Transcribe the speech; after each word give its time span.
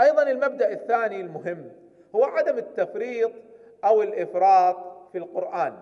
أيضا 0.00 0.22
المبدأ 0.22 0.72
الثاني 0.72 1.20
المهم 1.20 1.70
هو 2.14 2.24
عدم 2.24 2.58
التفريط 2.58 3.32
أو 3.84 4.02
الإفراط 4.02 4.76
في 5.12 5.18
القرآن. 5.18 5.76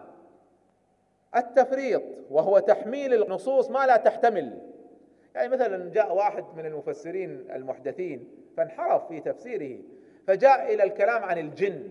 التفريط 1.37 2.03
وهو 2.31 2.59
تحميل 2.59 3.23
النصوص 3.23 3.71
ما 3.71 3.87
لا 3.87 3.97
تحتمل. 3.97 4.59
يعني 5.35 5.49
مثلا 5.49 5.91
جاء 5.91 6.15
واحد 6.15 6.45
من 6.57 6.67
المفسرين 6.67 7.51
المحدثين 7.51 8.29
فانحرف 8.57 9.09
في 9.09 9.21
تفسيره 9.21 9.83
فجاء 10.27 10.75
إلى 10.75 10.83
الكلام 10.83 11.23
عن 11.23 11.39
الجن. 11.39 11.89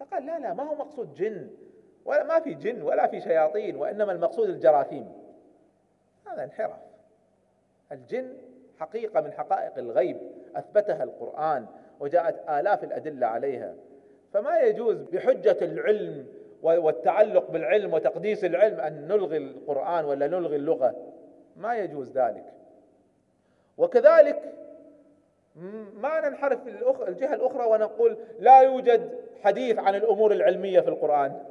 فقال 0.00 0.26
لا 0.26 0.38
لا 0.38 0.54
ما 0.54 0.62
هو 0.62 0.74
مقصود 0.74 1.14
جن؟ 1.14 1.50
ولا 2.04 2.24
ما 2.24 2.40
في 2.40 2.54
جن 2.54 2.82
ولا 2.82 3.06
في 3.06 3.20
شياطين 3.20 3.76
وإنما 3.76 4.12
المقصود 4.12 4.48
الجراثيم. 4.48 5.12
هذا 6.26 6.44
انحراف. 6.44 6.80
الجن 7.92 8.36
حقيقة 8.78 9.20
من 9.20 9.32
حقائق 9.32 9.78
الغيب. 9.78 10.16
أثبتها 10.56 11.02
القرآن 11.02 11.66
وجاءت 12.00 12.48
آلاف 12.48 12.84
الأدلة 12.84 13.26
عليها. 13.26 13.74
فما 14.32 14.58
يجوز 14.58 15.02
بحجة 15.02 15.56
العلم 15.62 16.26
والتعلق 16.62 17.50
بالعلم 17.50 17.94
وتقديس 17.94 18.44
العلم 18.44 18.80
أن 18.80 19.08
نلغي 19.08 19.36
القرآن 19.36 20.04
ولا 20.04 20.26
نلغي 20.26 20.56
اللغة. 20.56 20.94
ما 21.56 21.76
يجوز 21.76 22.18
ذلك. 22.18 22.44
وكذلك 23.78 24.52
ما 25.94 26.28
ننحرف 26.28 26.58
الجهة 27.08 27.34
الأخرى 27.34 27.66
ونقول 27.66 28.16
لا 28.38 28.60
يوجد 28.60 29.10
حديث 29.42 29.78
عن 29.78 29.94
الأمور 29.94 30.32
العلمية 30.32 30.80
في 30.80 30.88
القرآن. 30.88 31.44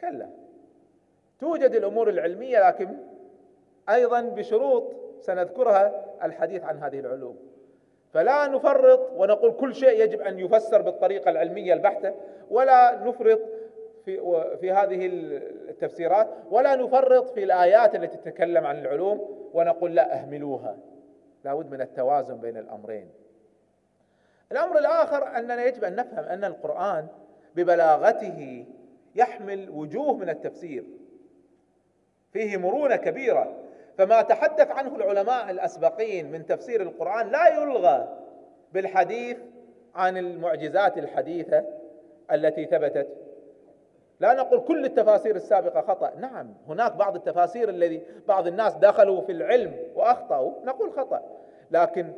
كلا. 0.00 0.28
توجد 1.40 1.74
الأمور 1.74 2.08
العلمية 2.08 2.68
لكن 2.68 2.88
أيضا 3.88 4.20
بشروط 4.20 4.92
سنذكرها 5.20 6.04
الحديث 6.22 6.64
عن 6.64 6.78
هذه 6.78 7.00
العلوم. 7.00 7.51
فلا 8.12 8.46
نفرط 8.46 9.10
ونقول 9.16 9.52
كل 9.52 9.74
شيء 9.74 10.00
يجب 10.00 10.20
أن 10.20 10.38
يفسر 10.38 10.82
بالطريقة 10.82 11.30
العلمية 11.30 11.74
البحتة 11.74 12.14
ولا 12.50 13.04
نفرط 13.04 13.40
في 14.04 14.20
في 14.60 14.72
هذه 14.72 15.06
التفسيرات 15.68 16.28
ولا 16.50 16.76
نفرط 16.76 17.28
في 17.28 17.44
الآيات 17.44 17.94
التي 17.94 18.16
تتكلم 18.16 18.66
عن 18.66 18.78
العلوم 18.78 19.48
ونقول 19.54 19.94
لا 19.94 20.14
اهملوها. 20.14 20.76
لابد 21.44 21.70
من 21.70 21.80
التوازن 21.80 22.36
بين 22.36 22.56
الأمرين. 22.56 23.08
الأمر 24.52 24.78
الآخر 24.78 25.38
أننا 25.38 25.64
يجب 25.64 25.84
أن 25.84 25.96
نفهم 25.96 26.24
أن 26.24 26.44
القرآن 26.44 27.06
ببلاغته 27.56 28.66
يحمل 29.14 29.70
وجوه 29.70 30.16
من 30.16 30.28
التفسير. 30.28 30.84
فيه 32.32 32.56
مرونة 32.56 32.96
كبيرة. 32.96 33.56
فما 33.98 34.22
تحدث 34.22 34.70
عنه 34.70 34.96
العلماء 34.96 35.50
الأسبقين 35.50 36.32
من 36.32 36.46
تفسير 36.46 36.82
القرآن 36.82 37.28
لا 37.28 37.48
يلغى 37.48 38.18
بالحديث 38.72 39.38
عن 39.94 40.16
المعجزات 40.16 40.98
الحديثة 40.98 41.64
التي 42.32 42.64
ثبتت. 42.64 43.08
لا 44.20 44.34
نقول 44.34 44.60
كل 44.60 44.84
التفاسير 44.84 45.36
السابقة 45.36 45.80
خطأ. 45.80 46.12
نعم 46.18 46.54
هناك 46.68 46.96
بعض 46.96 47.16
التفاسير 47.16 47.68
الذي 47.68 48.02
بعض 48.28 48.46
الناس 48.46 48.74
دخلوا 48.74 49.20
في 49.20 49.32
العلم 49.32 49.76
وأخطأوا 49.94 50.52
نقول 50.64 50.92
خطأ. 50.92 51.22
لكن 51.70 52.12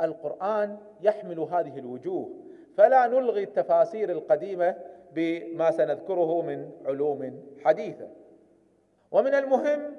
القرآن 0.00 0.76
يحمل 1.00 1.38
هذه 1.38 1.78
الوجوه. 1.78 2.30
فلا 2.76 3.06
نلغي 3.06 3.42
التفاسير 3.42 4.10
القديمة 4.10 4.74
بما 5.14 5.70
سنذكره 5.70 6.42
من 6.42 6.70
علوم 6.86 7.42
حديثة. 7.64 8.08
ومن 9.10 9.34
المهم 9.34 9.96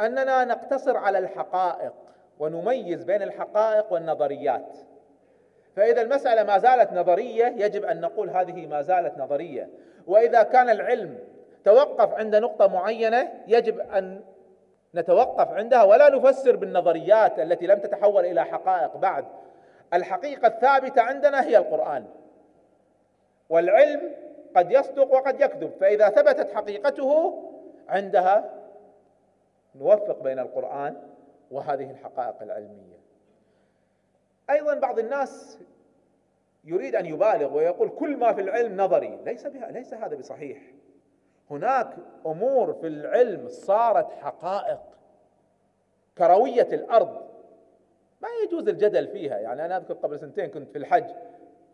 أننا 0.00 0.44
نقتصر 0.44 0.96
على 0.96 1.18
الحقائق 1.18 1.92
ونميز 2.38 3.04
بين 3.04 3.22
الحقائق 3.22 3.92
والنظريات. 3.92 4.76
فإذا 5.76 6.02
المسألة 6.02 6.42
ما 6.42 6.58
زالت 6.58 6.92
نظرية 6.92 7.46
يجب 7.46 7.84
أن 7.84 8.00
نقول 8.00 8.30
هذه 8.30 8.66
ما 8.66 8.82
زالت 8.82 9.18
نظرية. 9.18 9.68
وإذا 10.06 10.42
كان 10.42 10.70
العلم 10.70 11.18
توقف 11.64 12.14
عند 12.14 12.36
نقطة 12.36 12.66
معينة 12.66 13.32
يجب 13.46 13.80
أن 13.80 14.20
نتوقف 14.94 15.48
عندها 15.48 15.82
ولا 15.82 16.08
نفسر 16.08 16.56
بالنظريات 16.56 17.38
التي 17.38 17.66
لم 17.66 17.78
تتحول 17.78 18.26
إلى 18.26 18.44
حقائق 18.44 18.96
بعد. 18.96 19.24
الحقيقة 19.94 20.48
الثابتة 20.48 21.02
عندنا 21.02 21.44
هي 21.44 21.58
القرآن. 21.58 22.04
والعلم 23.48 24.00
قد 24.56 24.72
يصدق 24.72 25.12
وقد 25.14 25.40
يكذب 25.40 25.70
فإذا 25.80 26.08
ثبتت 26.08 26.54
حقيقته 26.54 27.42
عندها 27.88 28.57
نوفق 29.74 30.22
بين 30.22 30.38
القرآن 30.38 30.96
وهذه 31.50 31.90
الحقائق 31.90 32.42
العلمية. 32.42 32.98
أيضا 34.50 34.74
بعض 34.74 34.98
الناس 34.98 35.58
يريد 36.64 36.94
أن 36.94 37.06
يبالغ 37.06 37.56
ويقول 37.56 37.88
كل 37.88 38.16
ما 38.16 38.32
في 38.32 38.40
العلم 38.40 38.80
نظري. 38.80 39.20
ليس 39.24 39.46
بها 39.46 39.70
ليس 39.70 39.94
هذا 39.94 40.16
بصحيح. 40.16 40.58
هناك 41.50 41.96
أمور 42.26 42.72
في 42.72 42.86
العلم 42.86 43.48
صارت 43.48 44.12
حقائق 44.12 44.80
كروية 46.18 46.68
الأرض. 46.72 47.28
ما 48.22 48.28
يجوز 48.44 48.68
الجدل 48.68 49.08
فيها. 49.08 49.38
يعني 49.38 49.64
أنا 49.64 49.76
أذكر 49.76 49.94
قبل 49.94 50.18
سنتين 50.18 50.46
كنت 50.46 50.70
في 50.70 50.78
الحج 50.78 51.14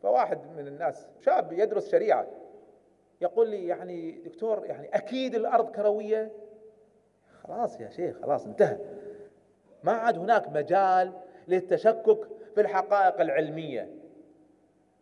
فواحد 0.02 0.38
من 0.56 0.66
الناس 0.66 1.06
شاب 1.20 1.52
يدرس 1.52 1.90
شريعة 1.90 2.26
يقول 3.20 3.50
لي 3.50 3.66
يعني 3.66 4.10
دكتور 4.10 4.66
يعني 4.66 4.88
أكيد 4.94 5.34
الأرض 5.34 5.70
كروية 5.70 6.32
خلاص 7.48 7.80
يا 7.80 7.88
شيخ 7.88 8.16
خلاص 8.22 8.46
انتهى. 8.46 8.76
ما 9.82 9.92
عاد 9.92 10.18
هناك 10.18 10.48
مجال 10.48 11.12
للتشكك 11.48 12.18
في 12.54 12.60
الحقائق 12.60 13.20
العلمية. 13.20 13.88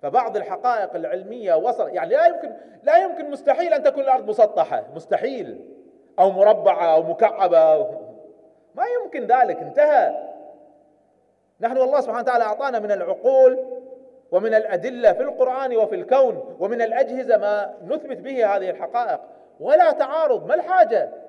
فبعض 0.02 0.36
الحقائق 0.36 0.94
العلمية 0.94 1.54
وصل 1.54 1.88
يعني 1.88 2.10
لا 2.10 2.26
يمكن 2.26 2.52
لا 2.82 2.96
يمكن 2.96 3.30
مستحيل 3.30 3.74
أن 3.74 3.82
تكون 3.82 4.02
الأرض 4.02 4.28
مسطحة 4.28 4.84
مستحيل. 4.94 5.68
أو 6.18 6.30
مربعة 6.30 6.94
أو 6.94 7.02
مكعبة. 7.02 7.78
ما 8.74 8.84
يمكن 9.02 9.26
ذلك 9.26 9.56
انتهى. 9.56 10.28
نحن 11.60 11.76
الله 11.76 12.00
سبحانه 12.00 12.20
وتعالى 12.20 12.44
أعطانا 12.44 12.78
من 12.78 12.92
العقول 12.92 13.58
ومن 14.32 14.54
الأدلة 14.54 15.12
في 15.12 15.22
القرآن 15.22 15.76
وفي 15.76 15.94
الكون 15.94 16.56
ومن 16.60 16.82
الأجهزة 16.82 17.36
ما 17.36 17.74
نثبت 17.86 18.16
به 18.16 18.56
هذه 18.56 18.70
الحقائق. 18.70 19.20
ولا 19.60 19.92
تعارض 19.92 20.46
ما 20.46 20.54
الحاجة؟ 20.54 21.21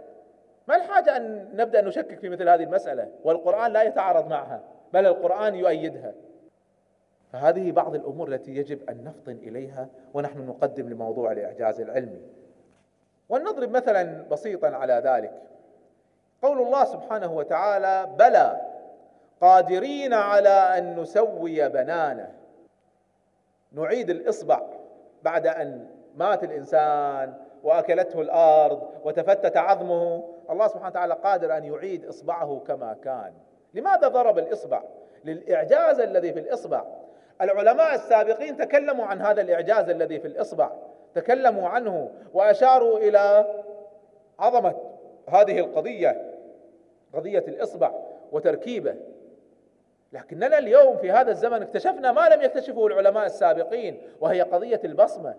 ما 0.68 0.76
الحاجة 0.76 1.18
أن 1.18 1.50
نبدأ 1.54 1.82
نشكك 1.82 2.20
في 2.20 2.30
مثل 2.30 2.50
هذه 2.50 2.64
المسألة؟ 2.64 3.12
والقرآن 3.24 3.74
لا 3.74 3.84
يتعارض 3.84 4.28
معها 4.28 4.62
بل 4.94 5.06
القرآن 5.06 5.56
يؤيدها. 5.56 6.14
فهذه 7.34 7.72
بعض 7.72 7.96
الأمور 7.96 8.28
التي 8.28 8.56
يجب 8.56 8.90
أن 8.90 9.04
نفطن 9.04 9.32
إليها 9.32 9.88
ونحن 10.14 10.40
نقدم 10.40 10.90
لموضوع 10.90 11.32
الإعجاز 11.32 11.82
العلمي. 11.82 12.22
ولنضرب 13.30 13.72
مثلا 13.72 14.24
بسيطا 14.32 14.68
على 14.68 15.02
ذلك. 15.06 15.42
قول 16.42 16.62
الله 16.62 16.84
سبحانه 16.84 17.34
وتعالى 17.34 18.16
بلى 18.20 18.62
قادرين 19.42 20.14
على 20.14 20.50
أن 20.50 21.00
نسوي 21.00 21.70
بنانة. 21.70 22.32
نعيد 23.72 24.10
الإصبع 24.10 24.62
بعد 25.24 25.48
أن 25.48 25.88
مات 26.16 26.44
الإنسان 26.44 27.34
وأكلته 27.64 28.22
الأرض 28.22 28.90
وتفتت 29.04 29.58
عظمه. 29.58 30.24
الله 30.50 30.68
سبحانه 30.68 30.88
وتعالى 30.88 31.14
قادر 31.14 31.58
أن 31.58 31.64
يعيد 31.64 32.06
إصبعه 32.06 32.62
كما 32.68 32.96
كان. 33.04 33.34
لماذا 33.74 34.08
ضرب 34.08 34.38
الإصبع؟ 34.38 34.84
للإعجاز 35.26 36.00
الذي 36.00 36.34
في 36.34 36.40
الإصبع. 36.40 36.84
العلماء 37.42 37.96
السابقين 37.96 38.58
تكلموا 38.58 39.06
عن 39.06 39.22
هذا 39.22 39.42
الإعجاز 39.42 39.90
الذي 39.90 40.20
في 40.20 40.28
الإصبع. 40.28 40.70
تكلموا 41.16 41.70
عنه 41.70 42.12
وأشاروا 42.34 42.98
إلى 42.98 43.46
عظمة 44.40 44.76
هذه 45.30 45.60
القضية 45.60 46.34
قضية 47.14 47.44
الإصبع 47.48 47.92
وتركيبه. 48.32 48.96
لكننا 50.14 50.58
اليوم 50.58 50.98
في 50.98 51.12
هذا 51.12 51.32
الزمن 51.32 51.62
اكتشفنا 51.62 52.12
ما 52.12 52.30
لم 52.30 52.42
يكتشفه 52.42 52.88
العلماء 52.88 53.26
السابقين 53.26 54.02
وهي 54.22 54.42
قضية 54.42 54.82
البصمة. 54.84 55.36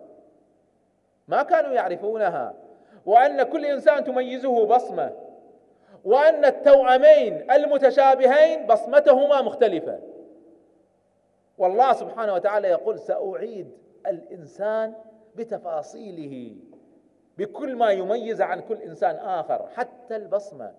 ما 1.28 1.42
كانوا 1.42 1.72
يعرفونها. 1.72 2.54
وأن 3.06 3.42
كل 3.42 3.64
إنسان 3.64 4.04
تميزه 4.04 4.66
بصمة. 4.66 5.12
وأن 6.04 6.44
التوأمين 6.44 7.50
المتشابهين 7.50 8.66
بصمتهما 8.66 9.42
مختلفة. 9.42 9.98
والله 11.58 11.92
سبحانه 11.92 12.34
وتعالى 12.34 12.68
يقول 12.68 12.98
سأعيد 12.98 13.70
الإنسان 14.06 14.94
بتفاصيله. 15.34 16.56
بكل 17.38 17.76
ما 17.76 17.90
يميز 17.90 18.42
عن 18.42 18.60
كل 18.60 18.82
إنسان 18.82 19.16
آخر 19.16 19.68
حتى 19.76 20.16
البصمة. 20.16 20.72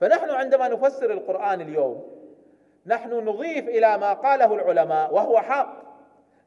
فنحن 0.00 0.30
عندما 0.30 0.68
نفسر 0.68 1.10
القرآن 1.12 1.60
اليوم 1.60 2.02
نحن 2.86 3.12
نضيف 3.12 3.68
إلى 3.68 3.98
ما 3.98 4.12
قاله 4.12 4.54
العلماء 4.54 5.14
وهو 5.14 5.38
حق. 5.38 5.82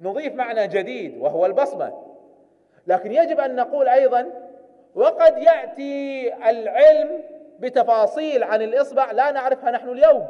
نضيف 0.02 0.34
معنى 0.34 0.68
جديد 0.68 1.18
وهو 1.18 1.46
البصمة. 1.46 2.07
لكن 2.88 3.12
يجب 3.12 3.40
أن 3.40 3.56
نقول 3.56 3.88
أيضا 3.88 4.30
وقد 4.96 5.38
يأتي 5.38 6.34
العلم 6.50 7.24
بتفاصيل 7.60 8.44
عن 8.44 8.62
الإصبع 8.62 9.12
لا 9.12 9.32
نعرفها 9.32 9.72
نحن 9.72 9.90
اليوم. 9.90 10.28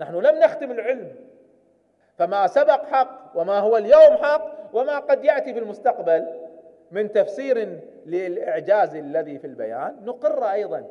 نحن 0.00 0.14
لم 0.14 0.38
نختم 0.38 0.70
العلم. 0.70 1.14
فما 2.18 2.46
سبق 2.46 2.84
حق 2.84 3.30
وما 3.34 3.58
هو 3.58 3.76
اليوم 3.76 4.16
حق 4.22 4.50
وما 4.72 4.98
قد 4.98 5.24
يأتي 5.24 5.52
في 5.52 5.58
المستقبل 5.58 6.26
من 6.90 7.12
تفسير 7.12 7.80
للإعجاز 8.06 8.94
الذي 8.94 9.38
في 9.38 9.46
البيان 9.46 9.96
نقر 10.04 10.44
أيضا. 10.44 10.84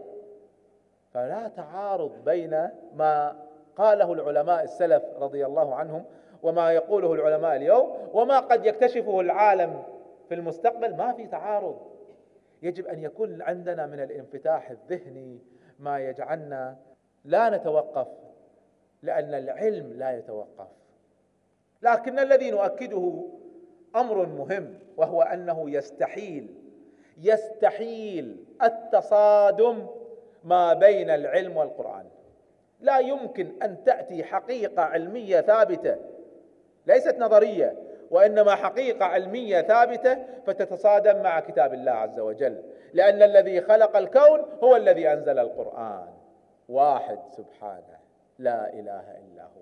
فلا 1.14 1.52
تعارض 1.58 2.12
بين 2.26 2.70
ما 2.96 3.36
قاله 3.78 4.14
العلماء 4.14 4.64
السلف 4.64 5.04
رضي 5.20 5.46
الله 5.46 5.76
عنهم 5.76 6.04
وما 6.44 6.72
يقوله 6.72 7.14
العلماء 7.14 7.56
اليوم 7.56 8.10
وما 8.14 8.40
قد 8.40 8.66
يكتشفه 8.66 9.20
العالم 9.20 9.84
في 10.30 10.36
المستقبل 10.36 10.96
ما 10.96 11.14
في 11.14 11.28
تعارض. 11.28 11.78
يجب 12.62 12.88
أن 12.88 13.04
يكون 13.04 13.42
عندنا 13.42 13.86
من 13.86 14.00
الانفتاح 14.00 14.72
الذهني 14.72 15.40
ما 15.80 16.00
يجعلنا 16.00 16.78
لا 17.26 17.50
نتوقف 17.50 18.08
لأن 19.04 19.34
العلم 19.34 19.94
لا 19.94 20.18
يتوقف. 20.18 20.68
لكن 21.82 22.20
الذي 22.20 22.52
نؤكده 22.52 23.24
أمر 23.96 24.26
مهم 24.26 24.80
وهو 24.98 25.22
أنه 25.22 25.72
يستحيل 25.72 26.56
يستحيل 27.18 28.46
التصادم 28.64 29.88
ما 30.44 30.74
بين 30.74 31.10
العلم 31.10 31.58
والقرآن. 31.58 32.06
لا 32.80 33.00
يمكن 33.00 33.52
أن 33.64 33.84
تأتي 33.84 34.24
حقيقة 34.24 34.82
علمية 34.82 35.42
ثابتة 35.42 35.98
ليست 36.88 37.16
نظرية. 37.20 37.89
وإنما 38.12 38.56
حقيقة 38.56 39.06
علمية 39.06 39.62
ثابتة 39.62 40.18
فتتصادم 40.48 41.24
مع 41.24 41.40
كتاب 41.40 41.74
الله 41.74 41.92
عز 41.92 42.20
وجل. 42.20 42.64
لأن 42.94 43.22
الذي 43.22 43.62
خلق 43.62 43.98
الكون 43.98 44.46
هو 44.64 44.76
الذي 44.76 45.14
أنزل 45.14 45.40
القرآن. 45.40 46.08
واحد 46.70 47.20
سبحانه. 47.30 48.00
لا 48.40 48.74
إله 48.74 49.18
إلا 49.18 49.44
هو. 49.44 49.62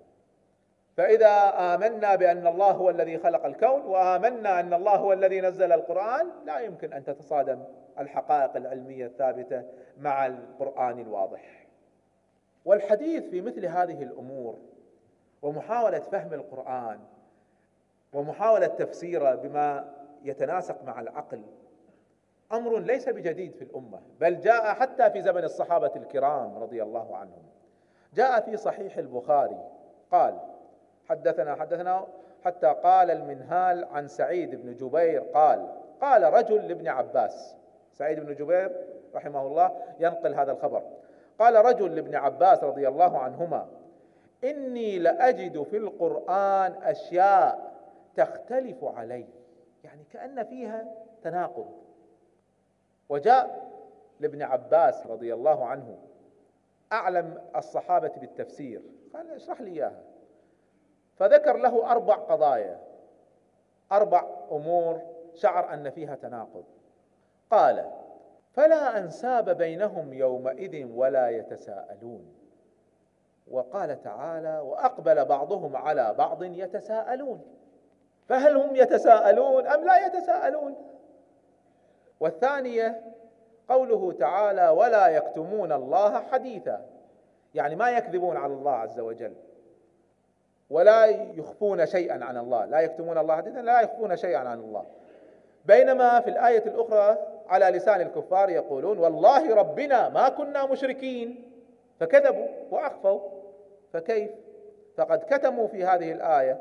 فإذا 0.98 1.54
آمنا 1.76 2.16
بأن 2.16 2.48
الله 2.48 2.72
هو 2.72 2.90
الذي 2.90 3.18
خلق 3.18 3.46
الكون 3.46 3.82
وآمنا 3.82 4.60
أن 4.60 4.74
الله 4.74 4.96
هو 4.96 5.14
الذي 5.14 5.42
نزل 5.42 5.72
القرآن 5.72 6.30
لا 6.46 6.60
يمكن 6.60 6.94
أن 6.94 7.04
تتصادم 7.04 7.64
الحقائق 8.00 8.56
العلمية 8.56 9.06
الثابتة 9.06 9.64
مع 9.98 10.26
القرآن 10.26 11.00
الواضح. 11.00 11.68
والحديث 12.66 13.30
في 13.30 13.42
مثل 13.42 13.66
هذه 13.66 14.04
الأمور 14.04 14.58
ومحاولة 15.42 16.00
فهم 16.00 16.34
القرآن 16.34 17.00
ومحاولة 18.18 18.68
تفسيره 18.68 19.36
بما 19.36 19.94
يتناسق 20.24 20.84
مع 20.84 21.02
العقل 21.02 21.42
أمر 22.52 22.80
ليس 22.80 23.10
بجديد 23.10 23.56
في 23.56 23.64
الأمة 23.64 24.00
بل 24.20 24.40
جاء 24.40 24.74
حتى 24.74 25.10
في 25.10 25.22
زمن 25.22 25.44
الصحابة 25.44 25.92
الكرام 25.96 26.58
رضي 26.58 26.84
الله 26.84 27.18
عنهم. 27.18 27.44
جاء 28.14 28.42
في 28.42 28.58
صحيح 28.58 28.98
البخاري 28.98 29.58
قال 30.12 30.40
حدثنا 31.10 31.56
حدثنا 31.56 32.08
حتى 32.46 32.68
قال 32.68 33.12
المنهال 33.12 33.86
عن 33.86 34.08
سعيد 34.08 34.56
بن 34.56 34.76
جبير 34.76 35.22
قال 35.22 35.68
قال 36.02 36.34
رجل 36.34 36.68
لابن 36.68 36.88
عباس 36.88 37.56
سعيد 37.94 38.20
بن 38.20 38.36
جبير 38.36 38.72
رحمه 39.16 39.48
الله 39.48 39.72
ينقل 40.00 40.36
هذا 40.36 40.52
الخبر. 40.52 40.84
قال 41.40 41.56
رجل 41.66 41.96
لابن 41.96 42.16
عباس 42.16 42.64
رضي 42.64 42.88
الله 42.88 43.18
عنهما 43.18 43.68
إني 44.44 45.00
لأجد 45.00 45.64
في 45.64 45.78
القرآن 45.78 46.74
أشياء 46.84 47.77
تختلف 48.18 48.84
عليه 48.84 49.28
يعني 49.84 50.04
كأن 50.04 50.44
فيها 50.44 50.94
تناقض. 51.22 51.72
وجاء 53.10 53.72
لابن 54.20 54.42
عباس 54.42 55.08
رضي 55.08 55.34
الله 55.34 55.66
عنه 55.66 55.98
أعلم 56.94 57.42
الصحابة 57.56 58.12
بالتفسير 58.18 58.82
قال 59.14 59.32
اشرح 59.32 59.62
لي 59.62 59.72
إياها. 59.72 60.04
فذكر 61.16 61.58
له 61.58 61.92
أربع 61.92 62.16
قضايا 62.16 62.80
أربع 63.92 64.28
أمور 64.52 65.02
شعر 65.34 65.74
أن 65.74 65.90
فيها 65.90 66.16
تناقض. 66.16 66.64
قال 67.52 67.92
فلا 68.52 68.98
أنساب 68.98 69.50
بينهم 69.50 70.14
يومئذ 70.14 70.86
ولا 70.86 71.30
يتساءلون. 71.30 72.34
وقال 73.52 74.02
تعالى 74.02 74.60
وأقبل 74.60 75.26
بعضهم 75.26 75.76
على 75.76 76.14
بعض 76.14 76.44
يتساءلون. 76.44 77.57
فهل 78.30 78.58
هم 78.58 78.76
يتساءلون 78.76 79.68
أم 79.68 79.84
لا 79.84 80.06
يتساءلون؟ 80.06 80.76
والثانية 82.20 83.02
قوله 83.70 84.12
تعالى 84.12 84.70
ولا 84.70 85.08
يكتمون 85.08 85.72
الله 85.72 86.20
حديثا. 86.20 86.86
يعني 87.56 87.76
ما 87.76 87.90
يكذبون 87.90 88.38
على 88.38 88.54
الله 88.54 88.72
عز 88.72 89.00
وجل. 89.00 89.34
ولا 90.70 91.06
يخفون 91.36 91.86
شيئا 91.86 92.26
عن 92.26 92.38
الله. 92.38 92.66
لا 92.66 92.80
يكتمون 92.80 93.18
الله 93.18 93.36
حديثا 93.36 93.60
لا 93.60 93.82
يخفون 93.82 94.18
شيئا 94.18 94.40
عن 94.40 94.60
الله. 94.60 94.86
بينما 95.66 96.20
في 96.20 96.30
الآية 96.30 96.66
الأخرى 96.66 97.18
على 97.48 97.66
لسان 97.66 98.02
الكفار 98.02 98.50
يقولون 98.50 98.98
والله 98.98 99.56
ربنا 99.56 100.10
ما 100.10 100.30
كنا 100.30 100.66
مشركين. 100.66 101.52
فكذبوا 102.00 102.48
وأخفوا. 102.72 103.20
فكيف؟ 103.94 104.32
فقد 104.98 105.20
كتموا 105.20 105.68
في 105.68 105.86
هذه 105.86 106.12
الآية 106.12 106.60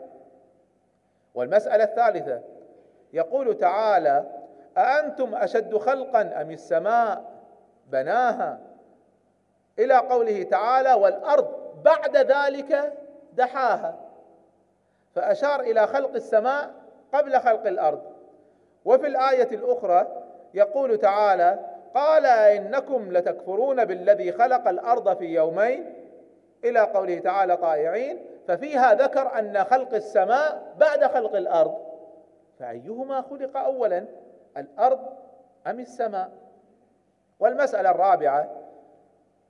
والمسألة 1.36 1.84
الثالثة 1.84 2.40
يقول 3.12 3.58
تعالى 3.58 4.24
أأنتم 4.78 5.34
أشد 5.34 5.76
خلقا 5.76 6.20
أم 6.40 6.50
السماء 6.50 7.24
بناها؟ 7.86 8.58
إلى 9.78 9.94
قوله 9.94 10.42
تعالى 10.42 10.94
والأرض 10.94 11.48
بعد 11.84 12.16
ذلك 12.16 12.92
دحاها. 13.32 13.94
فأشار 15.14 15.60
إلى 15.60 15.86
خلق 15.86 16.14
السماء 16.14 16.70
قبل 17.12 17.40
خلق 17.40 17.66
الأرض. 17.66 18.02
وفي 18.84 19.06
الآية 19.06 19.48
الأخرى 19.52 20.22
يقول 20.54 20.98
تعالى 20.98 21.58
قال 21.94 22.26
إنكم 22.26 23.12
لتكفرون 23.12 23.84
بالذي 23.84 24.32
خلق 24.32 24.68
الأرض 24.68 25.16
في 25.16 25.24
يومين. 25.24 25.94
إلى 26.64 26.80
قوله 26.80 27.18
تعالى 27.18 27.56
طائعين. 27.56 28.35
ففيها 28.48 28.94
ذكر 28.94 29.38
أن 29.38 29.64
خلق 29.64 29.94
السماء 29.94 30.74
بعد 30.78 31.04
خلق 31.04 31.36
الأرض. 31.36 31.78
فأيهما 32.58 33.22
خلق 33.22 33.56
أولا 33.56 34.04
الأرض 34.56 35.00
أم 35.66 35.80
السماء؟ 35.80 36.30
والمسألة 37.40 37.90
الرابعة 37.90 38.50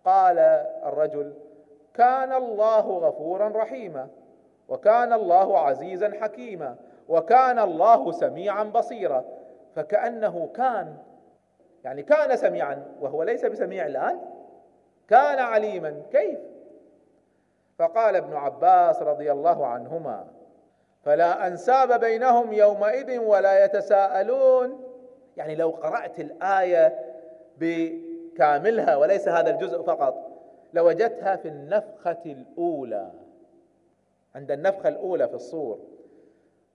قال 0.04 0.38
الرجل 0.86 1.34
كان 1.94 2.32
الله 2.32 2.80
غفورا 2.80 3.48
رحيما 3.48 4.08
وكان 4.68 5.12
الله 5.12 5.58
عزيزا 5.58 6.12
حكيما 6.20 6.76
وكان 7.08 7.58
الله 7.58 8.12
سميعا 8.12 8.64
بصيرا. 8.64 9.24
فكأنه 9.76 10.48
كان 10.54 10.96
يعني 11.84 12.02
كان 12.02 12.36
سميعا 12.36 12.84
وهو 13.00 13.22
ليس 13.22 13.44
بسميع 13.44 13.86
الآن 13.86 14.20
كان 15.08 15.38
عليما. 15.38 16.02
كيف؟ 16.10 16.38
فقال 17.78 18.16
ابن 18.16 18.36
عباس 18.36 19.02
رضي 19.02 19.32
الله 19.32 19.66
عنهما 19.66 20.26
فلا 21.04 21.46
أنساب 21.46 22.00
بينهم 22.00 22.52
يومئذ 22.52 23.18
ولا 23.18 23.64
يتساءلون. 23.64 24.84
يعني 25.36 25.54
لو 25.54 25.70
قرأت 25.70 26.20
الآية 26.20 26.98
بكاملها 27.58 28.96
وليس 28.96 29.28
هذا 29.28 29.50
الجزء 29.50 29.82
فقط 29.82 30.30
لوجدتها 30.72 31.36
في 31.36 31.48
النفخة 31.48 32.22
الأولى 32.26 33.10
عند 34.34 34.50
النفخة 34.50 34.88
الأولى 34.88 35.28
في 35.28 35.34
الصور. 35.34 35.78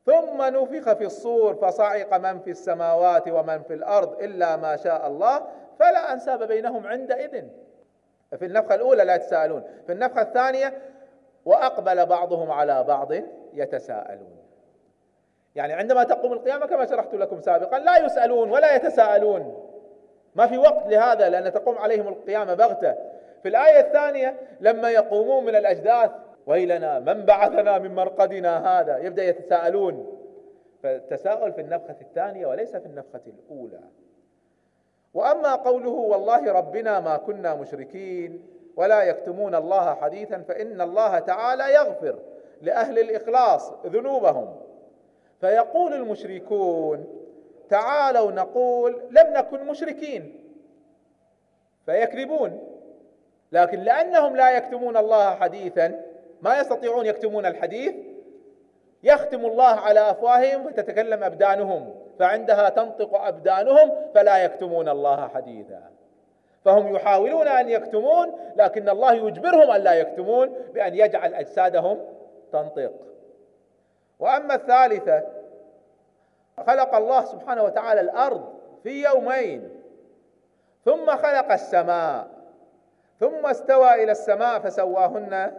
ثم 0.06 0.42
نفخ 0.42 0.94
في 0.94 1.06
الصور 1.06 1.56
فصعق 1.56 2.18
من 2.18 2.40
في 2.40 2.52
السماوات 2.52 3.28
ومن 3.28 3.62
في 3.64 3.74
الأرض 3.74 4.24
إلا 4.24 4.58
ما 4.58 4.76
شاء 4.76 5.08
الله 5.08 5.42
فلا 5.80 6.14
أنساب 6.14 6.44
بينهم 6.44 6.88
عندئذ. 6.88 7.46
في 8.38 8.46
النفخة 8.46 8.76
الأولى 8.76 9.04
لا 9.04 9.16
يتساءلون. 9.16 9.64
في 9.86 9.92
النفخة 9.92 10.22
الثانية 10.22 10.74
وأقبل 11.46 12.06
بعضهم 12.06 12.52
على 12.52 12.84
بعض 12.84 13.12
يتساءلون. 13.54 14.38
يعني 15.56 15.74
عندما 15.74 16.04
تقوم 16.04 16.34
القيامة 16.34 16.66
كما 16.66 16.86
شرحت 16.86 17.16
لكم 17.16 17.42
سابقا 17.42 17.80
لا 17.80 18.06
يسألون 18.06 18.52
ولا 18.52 18.76
يتساءلون. 18.76 19.68
ما 20.36 20.48
في 20.48 20.58
وقت 20.58 20.88
لهذا 20.88 21.30
لأن 21.30 21.54
تقوم 21.54 21.78
عليهم 21.78 22.08
القيامة 22.08 22.54
بغتة. 22.54 22.96
في 23.42 23.50
الآية 23.50 23.80
الثانية 23.80 24.36
لما 24.60 24.90
يقومون 24.90 25.46
من 25.46 25.56
الأجداث 25.56 26.12
ويلنا 26.46 27.00
من 27.00 27.26
بعثنا 27.26 27.78
من 27.78 27.96
مرقدنا 27.96 28.80
هذا؟ 28.80 28.98
يبدأ 28.98 29.24
يتساءلون. 29.24 30.18
فالتساؤل 30.84 31.54
في 31.54 31.62
النفخة 31.62 31.96
الثانية 32.02 32.46
وليس 32.46 32.76
في 32.76 32.86
النفخة 32.86 33.22
الأولى. 33.28 33.80
وأما 35.14 35.56
قوله 35.56 35.90
والله 35.90 36.52
ربنا 36.52 37.00
ما 37.00 37.18
كنا 37.18 37.56
مشركين 37.56 38.48
ولا 38.76 39.02
يكتمون 39.04 39.56
الله 39.56 39.96
حديثا 39.96 40.42
فإن 40.48 40.82
الله 40.82 41.20
تعالى 41.20 41.74
يغفر 41.74 42.20
لأهل 42.62 43.00
الإخلاص 43.00 43.72
ذنوبهم. 43.86 44.56
فيقول 45.42 45.94
المشركون 45.94 47.06
تعالوا 47.70 48.32
نقول 48.32 49.02
لم 49.12 49.34
نكن 49.34 49.68
مشركين. 49.68 50.38
فيكذبون 51.86 52.68
لكن 53.52 53.80
لأنهم 53.80 54.36
لا 54.36 54.52
يكتمون 54.52 54.98
الله 54.98 55.36
حديثا 55.36 56.02
ما 56.42 56.60
يستطيعون 56.60 57.06
يكتمون 57.06 57.46
الحديث 57.46 57.96
يختم 59.04 59.46
الله 59.46 59.64
على 59.66 60.12
أفواههم 60.12 60.64
فتتكلم 60.64 61.24
أبدانهم. 61.24 61.96
فعندها 62.22 62.70
تنطق 62.70 63.16
أبدانهم 63.16 63.92
فلا 64.16 64.38
يكتمون 64.38 64.90
الله 64.90 65.28
حديثا. 65.28 65.82
فهم 66.66 66.96
يحاولون 66.96 67.48
أن 67.48 67.70
يكتمون 67.70 68.40
لكن 68.56 68.90
الله 68.90 69.14
يجبرهم 69.14 69.72
أن 69.72 69.82
لا 69.82 69.94
يكتمون 69.94 70.50
بأن 70.74 70.96
يجعل 70.96 71.34
أجسادهم 71.34 72.00
تنطق. 72.52 72.92
وأما 74.20 74.56
الثالثة 74.56 75.24
خلق 76.68 76.96
الله 76.96 77.26
سبحانه 77.26 77.64
وتعالى 77.64 78.02
الأرض 78.02 78.54
في 78.84 79.04
يومين 79.04 79.70
ثم 80.86 81.06
خلق 81.06 81.52
السماء 81.52 82.28
ثم 83.20 83.46
استوى 83.46 84.04
إلى 84.04 84.12
السماء 84.12 84.60
فسواهن 84.60 85.54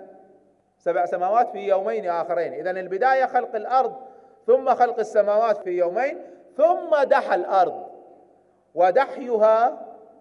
سبع 0.78 1.06
سماوات 1.06 1.50
في 1.50 1.58
يومين 1.58 2.10
آخرين. 2.10 2.52
اذا 2.52 2.70
البداية 2.70 3.26
خلق 3.26 3.56
الأرض 3.56 3.96
ثم 4.46 4.74
خلق 4.74 4.98
السماوات 4.98 5.56
في 5.56 5.70
يومين 5.70 6.18
ثم 6.56 7.02
دحى 7.02 7.34
الأرض. 7.34 7.86
ودحيها 8.74 9.78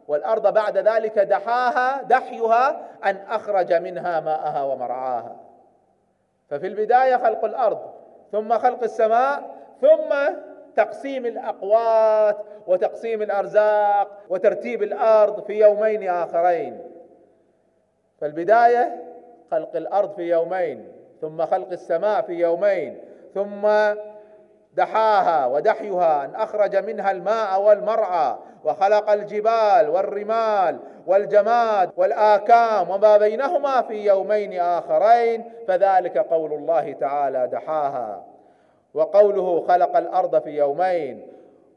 والأرض 0.07 0.53
بعد 0.53 0.77
ذلك 0.77 1.19
دحاها 1.19 2.01
دحيها 2.01 2.87
أن 3.05 3.15
أخرج 3.29 3.73
منها 3.73 4.19
ماءها 4.19 4.63
ومرعاها. 4.63 5.35
ففي 6.49 6.67
البداية 6.67 7.15
خلق 7.15 7.45
الأرض 7.45 7.79
ثم 8.31 8.57
خلق 8.57 8.83
السماء 8.83 9.55
ثم 9.81 10.35
تقسيم 10.75 11.25
الأقوات 11.25 12.37
وتقسيم 12.67 13.21
الأرزاق 13.21 14.07
وترتيب 14.29 14.83
الأرض 14.83 15.43
في 15.43 15.53
يومين 15.59 16.09
آخرين. 16.09 16.81
فالبداية 18.21 19.03
خلق 19.51 19.75
الأرض 19.75 20.15
في 20.15 20.21
يومين 20.21 20.91
ثم 21.21 21.45
خلق 21.45 21.71
السماء 21.71 22.21
في 22.21 22.33
يومين 22.33 22.99
ثم 23.33 23.67
دحاها 24.73 25.45
ودحيها 25.45 26.25
أن 26.25 26.35
أخرج 26.35 26.75
منها 26.75 27.11
الماء 27.11 27.61
والمرعى 27.61 28.35
وخلق 28.63 29.09
الجبال 29.09 29.89
والرمال 29.89 30.79
والجماد 31.07 31.91
والآكام 31.97 32.89
وما 32.89 33.17
بينهما 33.17 33.81
في 33.81 34.05
يومين 34.05 34.59
آخرين 34.59 35.43
فذلك 35.67 36.17
قول 36.17 36.53
الله 36.53 36.93
تعالى 36.93 37.47
دحاها. 37.47 38.23
وقوله 38.93 39.65
خلق 39.67 39.97
الأرض 39.97 40.41
في 40.41 40.49
يومين 40.49 41.27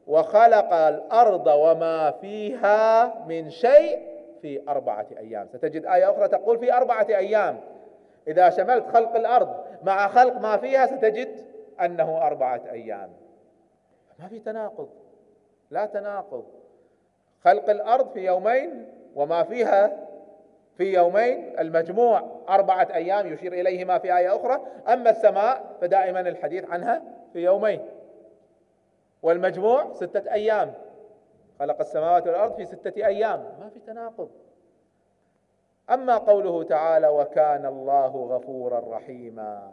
وخلق 0.07 0.73
الأرض 0.73 1.47
وما 1.47 2.11
فيها 2.11 3.13
من 3.27 3.49
شيء 3.49 3.99
في 4.41 4.61
أربعة 4.69 5.05
أيام. 5.19 5.47
ستجد 5.53 5.85
آية 5.85 6.11
أخرى 6.11 6.27
تقول 6.27 6.59
في 6.59 6.73
أربعة 6.73 7.07
أيام. 7.09 7.59
إذا 8.27 8.49
شملت 8.49 8.85
خلق 8.93 9.15
الأرض 9.15 9.55
مع 9.83 10.07
خلق 10.07 10.37
ما 10.37 10.57
فيها 10.57 10.85
ستجد 10.85 11.29
أنه 11.81 12.17
أربعة 12.17 12.61
أيام. 12.71 13.09
ما 14.19 14.27
في 14.27 14.39
تناقض. 14.39 14.89
لا 15.71 15.85
تناقض. 15.85 16.45
خلق 17.43 17.69
الأرض 17.69 18.09
في 18.09 18.25
يومين 18.25 18.91
وما 19.15 19.43
فيها 19.43 20.07
في 20.77 20.93
يومين. 20.93 21.59
المجموع 21.59 22.23
أربعة 22.49 22.87
أيام 22.93 23.33
يشير 23.33 23.53
إليهما 23.53 23.97
في 23.97 24.17
آية 24.17 24.35
أخرى. 24.35 24.61
أما 24.87 25.09
السماء 25.09 25.75
فدائما 25.81 26.19
الحديث 26.19 26.69
عنها 26.69 27.01
في 27.33 27.39
يومين. 27.39 27.85
والمجموع 29.23 29.93
ستة 29.93 30.33
أيام. 30.33 30.73
خلق 31.59 31.79
السماوات 31.79 32.27
والأرض 32.27 32.55
في 32.55 32.65
ستة 32.65 33.05
أيام. 33.05 33.39
ما 33.59 33.69
في 33.69 33.79
تناقض. 33.79 34.29
أما 35.89 36.17
قوله 36.17 36.63
تعالى 36.63 37.07
وكان 37.07 37.65
الله 37.65 38.07
غفورا 38.07 38.97
رحيما. 38.97 39.71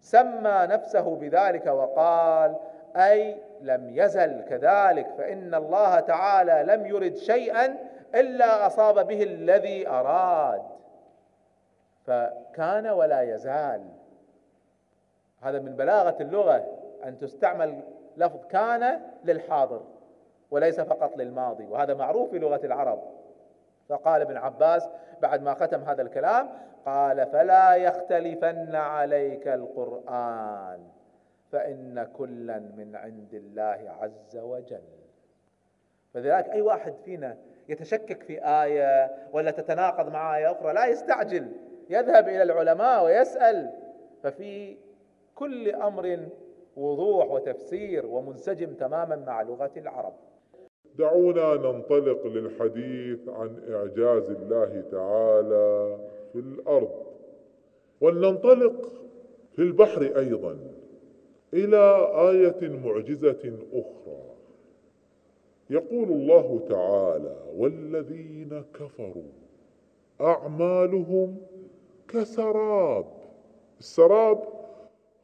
سمى 0.00 0.66
نفسه 0.70 1.16
بذلك 1.16 1.66
وقال 1.66 2.56
أي 2.96 3.36
لم 3.60 3.90
يزل 3.90 4.40
كذلك 4.40 5.06
فإن 5.18 5.54
الله 5.54 6.00
تعالى 6.00 6.64
لم 6.74 6.86
يرد 6.86 7.16
شيئا 7.16 7.78
إلا 8.14 8.66
أصاب 8.66 9.06
به 9.06 9.22
الذي 9.22 9.88
أراد. 9.88 10.62
فكان 12.06 12.86
ولا 12.86 13.22
يزال. 13.22 13.82
هذا 15.42 15.58
من 15.58 15.76
بلاغة 15.76 16.16
اللغة 16.20 16.66
أن 17.04 17.18
تستعمل 17.18 17.80
لفظ 18.16 18.46
كان 18.46 19.00
للحاضر 19.24 19.80
وليس 20.50 20.80
فقط 20.80 21.16
للماضي 21.16 21.66
وهذا 21.66 21.94
معروف 21.94 22.30
في 22.30 22.38
لغة 22.38 22.60
العرب. 22.64 23.19
فقال 23.90 24.20
ابن 24.20 24.36
عباس 24.36 24.88
بعد 25.22 25.42
ما 25.42 25.54
ختم 25.54 25.82
هذا 25.82 26.02
الكلام 26.02 26.48
قال 26.86 27.26
فلا 27.26 27.74
يختلفن 27.74 28.74
عليك 28.74 29.48
القرآن 29.48 30.88
فإن 31.52 32.08
كلا 32.18 32.58
من 32.58 32.96
عند 32.96 33.34
الله 33.34 33.94
عز 34.00 34.36
وجل. 34.36 34.82
فلذلك 36.14 36.48
أي 36.48 36.60
واحد 36.60 36.94
فينا 37.04 37.36
يتشكك 37.68 38.22
في 38.22 38.44
آية 38.44 39.10
ولا 39.32 39.50
تتناقض 39.50 40.12
مع 40.12 40.36
آية 40.36 40.52
أخرى 40.52 40.72
لا 40.72 40.86
يستعجل 40.86 41.52
يذهب 41.90 42.28
إلى 42.28 42.42
العلماء 42.42 43.04
ويسأل. 43.04 43.70
ففي 44.22 44.76
كل 45.34 45.74
أمر 45.74 46.28
وضوح 46.76 47.30
وتفسير 47.30 48.06
ومنسجم 48.06 48.74
تماما 48.74 49.16
مع 49.16 49.42
لغة 49.42 49.70
العرب. 49.76 50.12
دعونا 51.00 51.54
ننطلق 51.54 52.26
للحديث 52.26 53.28
عن 53.28 53.56
إعجاز 53.68 54.30
الله 54.30 54.84
تعالى 54.90 55.98
في 56.32 56.38
الأرض. 56.38 57.06
ولننطلق 58.00 58.92
في 59.52 59.62
البحر 59.62 60.02
أيضا 60.02 60.58
إلى 61.54 62.08
آية 62.30 62.68
معجزة 62.68 63.58
أخرى. 63.72 64.22
يقول 65.70 66.08
الله 66.08 66.60
تعالى 66.68 67.36
والذين 67.56 68.64
كفروا 68.74 69.32
أعمالهم 70.20 71.36
كسراب. 72.08 73.06
السراب 73.78 74.38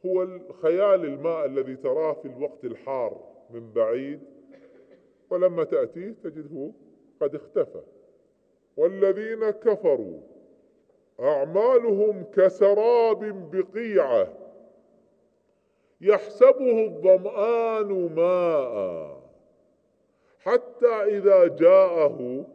هو 0.05 0.23
الخيال 0.23 1.05
الماء 1.05 1.45
الذي 1.45 1.75
تراه 1.75 2.13
في 2.13 2.27
الوقت 2.27 2.65
الحار 2.65 3.17
من 3.53 3.71
بعيد. 3.75 4.19
ولما 5.29 5.63
تأتيه 5.63 6.15
تجده 6.23 6.71
قد 7.21 7.35
اختفى. 7.35 7.81
والذين 8.77 9.49
كفروا 9.49 10.19
أعمالهم 11.19 12.23
كسراب 12.23 13.51
بقيعة. 13.51 14.33
يحسبه 16.01 16.83
الظمآن 16.85 18.15
ماء. 18.15 19.17
حتى 20.39 21.17
إذا 21.17 21.47
جاءه 21.47 22.45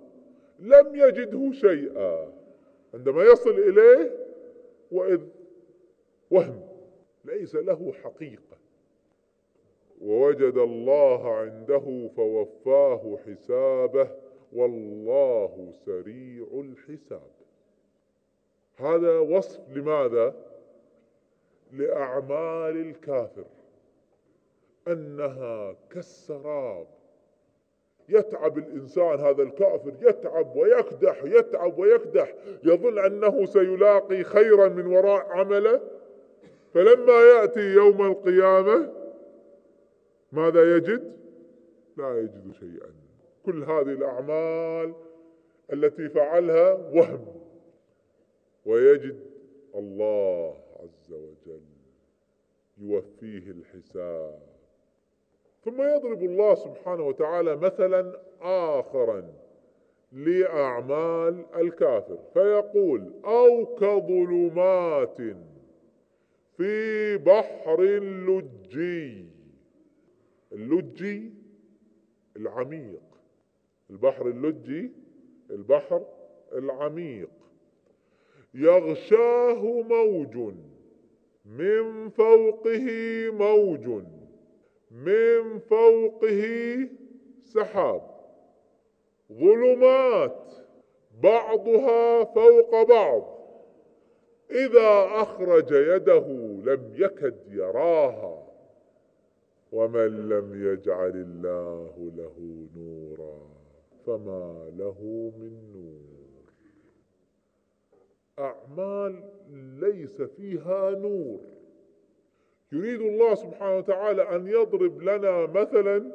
لم 0.59 0.95
يجده 0.95 1.53
شيئا. 1.53 2.33
عندما 2.95 3.23
يصل 3.25 3.51
إليه 3.51 4.27
وإذ 4.93 5.21
وهم 6.31 6.69
ليس 7.25 7.55
له 7.55 7.93
حقيقة. 7.93 8.62
ووجد 10.03 10.59
الله 10.59 11.35
عنده 11.35 12.09
فوفاه 12.17 13.19
حسابه 13.27 14.09
والله 14.53 15.73
سريع 15.87 16.47
الحساب. 16.53 17.31
هذا 18.77 19.19
وصف 19.19 19.61
لماذا؟ 19.69 20.35
لأعمال 21.73 22.77
الكافر 22.77 23.45
أنها 24.89 25.77
كالسراب. 25.91 26.87
يتعب 28.09 28.59
الإنسان 28.59 29.21
هذا 29.21 29.43
الكافر 29.43 29.93
يتعب 30.03 30.57
ويكدح 30.57 31.25
يتعب 31.25 31.79
ويكدح. 31.79 32.35
يظن 32.65 32.99
أنه 32.99 33.45
سيلاقي 33.45 34.25
خيرا 34.25 34.69
من 34.69 34.87
وراء 34.87 35.27
عمله. 35.31 35.81
فلما 36.75 37.21
يأتي 37.21 37.61
يوم 37.61 38.03
القيامة 38.03 39.02
ماذا 40.33 40.77
يجد؟ 40.77 41.17
لا 41.97 42.19
يجد 42.19 42.53
شيئا. 42.61 42.93
كل 43.45 43.65
هذه 43.65 43.93
الأعمال 43.93 44.95
التي 45.73 46.09
فعلها 46.09 46.73
وهم. 46.73 47.27
ويجد 48.67 49.21
الله 49.75 50.57
عز 50.81 51.13
وجل 51.13 51.63
يوفيه 52.79 53.51
الحساب. 53.51 54.39
ثم 55.65 55.83
يضرب 55.83 56.23
الله 56.23 56.55
سبحانه 56.55 57.07
وتعالى 57.07 57.57
مثلا 57.57 58.21
اخرا 58.41 59.33
لأعمال 60.13 61.45
الكافر 61.57 62.19
فيقول 62.35 63.13
أو 63.25 63.67
كظلمات 63.67 65.17
في 66.57 67.17
بحر 67.17 67.83
لجي. 68.01 69.32
اللجي 70.53 71.33
العميق. 72.37 73.03
البحر 73.91 74.29
اللجي 74.29 74.91
البحر 75.51 76.07
العميق. 76.53 77.31
يغشاه 78.55 79.83
موج 79.83 80.55
من 81.45 82.09
فوقه 82.09 82.87
موج 83.33 84.05
من 84.91 85.59
فوقه 85.59 86.89
سحاب. 87.41 88.03
ظلمات 89.33 90.53
بعضها 91.23 92.25
فوق 92.25 92.83
بعض. 92.83 93.39
إذا 94.51 95.05
أخرج 95.23 95.71
يده 95.71 96.27
لم 96.65 96.93
يكد 96.97 97.37
يراها. 97.49 98.42
ومن 99.73 100.29
لم 100.29 100.73
يجعل 100.73 101.13
الله 101.17 102.13
له 102.17 102.67
نورا 102.77 103.39
فما 104.07 104.71
له 104.79 105.33
من 105.39 105.73
نور. 105.73 106.43
أعمال 108.39 109.23
ليس 109.81 110.23
فيها 110.23 110.91
نور. 110.91 111.41
يريد 112.73 113.01
الله 113.01 113.35
سبحانه 113.35 113.77
وتعالى 113.79 114.23
أن 114.37 114.47
يضرب 114.47 115.03
لنا 115.03 115.47
مثلا 115.47 116.13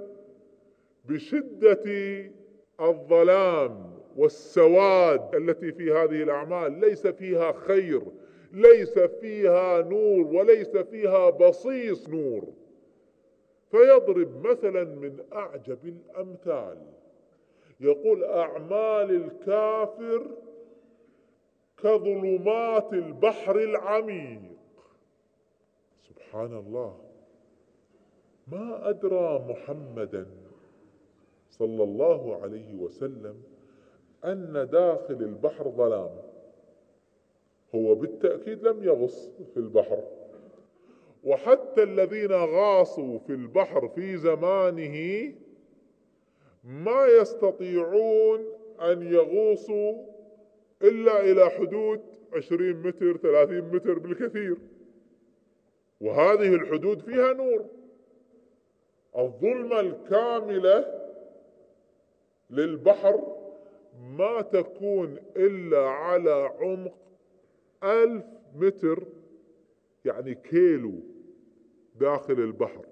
بشدة 1.06 1.84
الظلام 2.82 3.98
والسواد 4.16 5.36
التي 5.36 5.72
في 5.72 5.92
هذه 5.92 6.24
الأعمال. 6.24 6.80
ليس 6.80 7.08
فيها 7.08 7.52
خير 7.52 8.02
ليس 8.52 9.00
فيها 9.00 9.82
نور 9.82 10.28
وليس 10.28 10.78
فيها 10.78 11.30
بصيص 11.30 12.10
نور. 12.10 12.54
فيضرب 13.72 14.48
مثلا 14.48 14.84
من 14.84 15.26
أعجب 15.34 15.78
الأمثال. 15.86 16.78
يقول 17.80 18.24
أعمال 18.24 19.12
الكافر 19.12 20.28
كظلمات 21.78 22.94
البحر 22.94 23.56
العميق. 23.60 24.58
سبحان 26.10 26.58
الله. 26.58 26.98
ما 28.48 28.90
أدرى 28.90 29.46
محمدا 29.50 30.26
صلى 31.50 31.84
الله 31.84 32.42
عليه 32.42 32.76
وسلم 32.76 33.44
أن 34.26 34.70
داخل 34.72 35.14
البحر 35.14 35.70
ظلام. 35.70 36.10
هو 37.76 37.96
بالتأكيد 37.96 38.64
لم 38.64 38.84
يغص 38.84 39.30
في 39.54 39.58
البحر. 39.58 40.04
وحتى 41.24 41.84
الذين 41.84 42.32
غاصوا 42.32 43.20
في 43.20 43.30
البحر 43.30 43.88
في 43.88 44.18
زمانه 44.18 45.34
ما 46.64 47.06
يستطيعون 47.06 48.46
أن 48.82 49.14
يغوصوا 49.14 50.06
إلا 50.82 51.22
إلى 51.22 51.50
حدود 51.50 52.02
عشرين 52.34 52.76
متر 52.76 53.18
ثلاثين 53.18 53.62
متر 53.62 54.00
بالكثير. 54.00 54.58
وهذه 56.02 56.56
الحدود 56.56 57.02
فيها 57.02 57.34
نور. 57.34 57.66
الظلمة 59.18 59.80
الكاملة 59.80 61.08
للبحر 62.50 63.38
ما 64.18 64.42
تكون 64.42 65.18
إلا 65.38 65.80
على 65.90 66.52
عمق 66.60 66.94
ألف 67.84 68.26
متر 68.56 69.04
يعني 70.06 70.36
كيلو 70.36 70.94
داخل 71.96 72.34
البحر. 72.34 72.86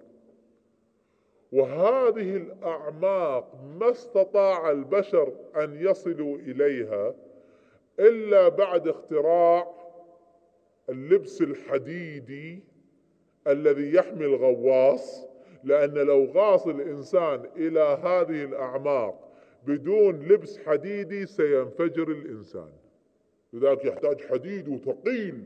وهذه 1.52 2.36
الأعماق 2.36 3.56
ما 3.80 3.92
استطاع 3.92 4.72
البشر 4.72 5.34
أن 5.56 5.78
يصلوا 5.82 6.38
إليها 6.38 7.16
إلا 8.00 8.50
بعد 8.50 8.88
اختراع 8.88 9.76
اللبس 10.90 11.42
الحديدي 11.42 12.64
الذي 13.48 13.94
يحمي 13.94 14.26
الغواص 14.26 15.26
لأن 15.64 15.94
لو 15.94 16.26
غاص 16.26 16.68
الإنسان 16.68 17.44
إلى 17.56 17.80
هذه 17.80 18.44
الأعماق 18.44 19.32
بدون 19.68 20.28
لبس 20.28 20.60
حديدي 20.60 21.26
سينفجر 21.26 22.12
الإنسان. 22.12 22.70
لذلك 23.54 23.86
يحتاج 23.86 24.22
حديد 24.22 24.68
وثقيل. 24.68 25.44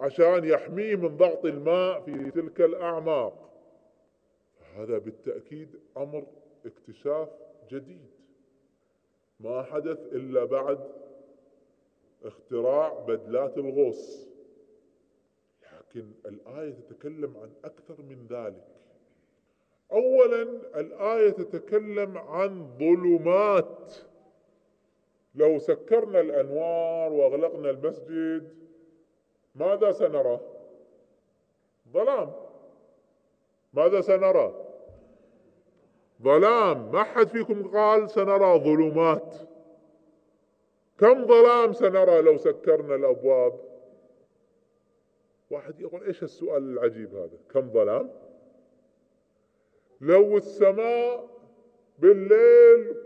عشان 0.00 0.44
يحميه 0.44 0.96
من 0.96 1.16
ضغط 1.16 1.44
الماء 1.44 2.00
في 2.00 2.30
تلك 2.30 2.60
الأعماق. 2.60 3.50
هذا 4.76 4.98
بالتأكيد 4.98 5.68
أمر 5.96 6.26
اكتشاف 6.66 7.28
جديد. 7.70 8.10
ما 9.40 9.62
حدث 9.62 9.98
إلا 10.12 10.44
بعد 10.44 10.92
اختراع 12.24 12.92
بدلات 13.00 13.58
الغوص. 13.58 14.28
لكن 15.62 16.12
الآية 16.26 16.72
تتكلم 16.72 17.36
عن 17.36 17.50
أكثر 17.64 18.02
من 18.02 18.26
ذلك. 18.30 18.64
أولا 19.92 20.42
الآية 20.80 21.30
تتكلم 21.30 22.18
عن 22.18 22.76
ظلمات. 22.78 23.94
لو 25.34 25.58
سكرنا 25.58 26.20
الأنوار 26.20 27.12
وأغلقنا 27.12 27.70
المسجد 27.70 28.63
ماذا 29.54 29.92
سنرى؟ 29.92 30.40
ظلام. 31.92 32.32
ماذا 33.74 34.00
سنرى؟ 34.00 34.54
ظلام. 36.22 36.92
ما 36.92 37.02
حد 37.02 37.28
فيكم 37.28 37.68
قال 37.76 38.10
سنرى 38.10 38.58
ظلمات. 38.58 39.34
كم 40.98 41.26
ظلام 41.26 41.72
سنرى 41.72 42.22
لو 42.22 42.36
سكرنا 42.36 42.94
الأبواب؟ 42.94 43.60
واحد 45.50 45.80
يقول 45.80 46.02
إيش 46.02 46.22
السؤال 46.22 46.62
العجيب 46.62 47.14
هذا؟ 47.14 47.38
كم 47.52 47.70
ظلام؟ 47.70 48.10
لو 50.00 50.36
السماء 50.36 51.28
بالليل 51.98 52.96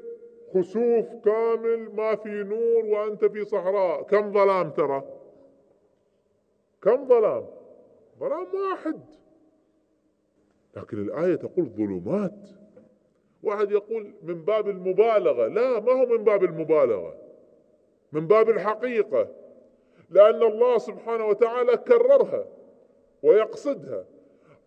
خسوف 0.55 1.15
كامل 1.25 1.95
ما 1.95 2.17
في 2.17 2.29
نور 2.29 2.85
وأنت 2.85 3.25
في 3.25 3.45
صحراء 3.45 4.03
كم 4.03 4.33
ظلام 4.33 4.71
ترى؟ 4.71 5.18
كم 6.83 7.09
ظلام؟ 7.09 7.47
ظلام 8.21 8.47
واحد. 8.55 9.01
لكن 10.77 11.03
الآية 11.03 11.35
تقول 11.35 11.67
ظلمات. 11.67 12.49
واحد 13.43 13.71
يقول 13.71 14.15
من 14.23 14.45
باب 14.45 14.69
المبالغة. 14.69 15.47
لا 15.47 15.81
ما 15.81 15.93
هو 15.93 16.07
من 16.07 16.25
باب 16.25 16.45
المبالغة. 16.45 17.15
من 18.13 18.27
باب 18.27 18.51
الحقيقة. 18.51 19.29
لأن 20.11 20.43
الله 20.43 20.79
سبحانه 20.79 21.27
وتعالى 21.27 21.77
كررها 21.77 22.47
ويقصدها. 23.23 24.05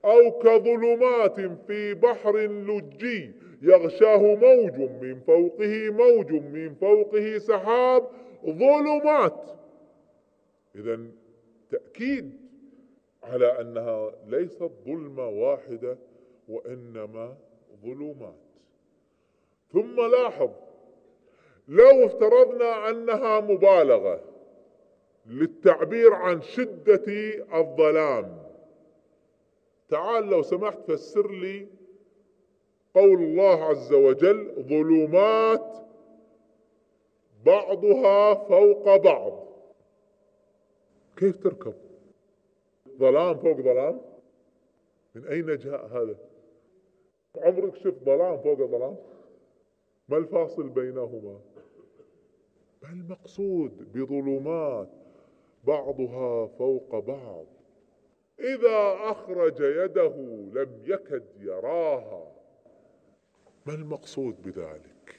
أو 0.06 0.32
كظلمات 0.32 1.39
في 1.67 1.93
بحر 1.93 2.38
لجي 2.38 3.34
يغشاه 3.62 4.36
موج 4.36 4.80
من 4.80 5.19
فوقه 5.19 5.89
موج 5.89 6.32
من 6.32 6.76
فوقه 6.76 7.38
سحاب. 7.38 8.10
ظلمات. 8.45 9.50
إذا 10.76 11.00
تأكيد 11.71 12.38
على 13.23 13.62
أنها 13.62 14.12
ليست 14.27 14.71
ظلمة 14.86 15.27
واحدة 15.27 15.97
وإنما 16.49 17.36
ظلمات. 17.84 18.36
ثم 19.73 20.01
لاحظ 20.12 20.49
لو 21.67 22.05
افترضنا 22.05 22.89
أنها 22.89 23.39
مبالغة 23.39 24.21
للتعبير 25.25 26.13
عن 26.13 26.41
شدة 26.41 27.05
الظلام 27.53 28.43
تعال 29.89 30.29
لو 30.29 30.41
سمحت 30.41 30.91
فسر 30.91 31.31
لي 31.31 31.67
قول 32.95 33.21
الله 33.23 33.63
عز 33.63 33.93
وجل 33.93 34.53
ظلمات 34.60 35.73
بعضها 37.45 38.34
فوق 38.34 38.95
بعض 38.95 39.51
كيف 41.21 41.38
تركب؟ 41.38 41.73
ظلام 42.97 43.38
فوق 43.38 43.62
ظلام؟ 43.62 44.01
من 45.15 45.27
أين 45.27 45.57
جاء 45.57 45.88
هذا؟ 45.88 46.15
عمرك 47.38 47.75
شفت 47.75 48.03
ظلام 48.03 48.38
فوق 48.38 48.57
ظلام؟ 48.57 48.97
ما 50.10 50.17
الفاصل 50.17 50.69
بينهما؟ 50.69 51.39
ما 52.84 52.89
المقصود 52.89 53.91
بظلمات 53.93 54.89
بعضها 55.63 56.47
فوق 56.47 56.99
بعض. 56.99 57.45
إذا 58.39 59.12
أخرج 59.12 59.60
يده 59.60 60.15
لم 60.53 60.81
يكد 60.86 61.23
يراها. 61.39 62.31
ما 63.65 63.73
المقصود 63.73 64.41
بذلك؟ 64.41 65.15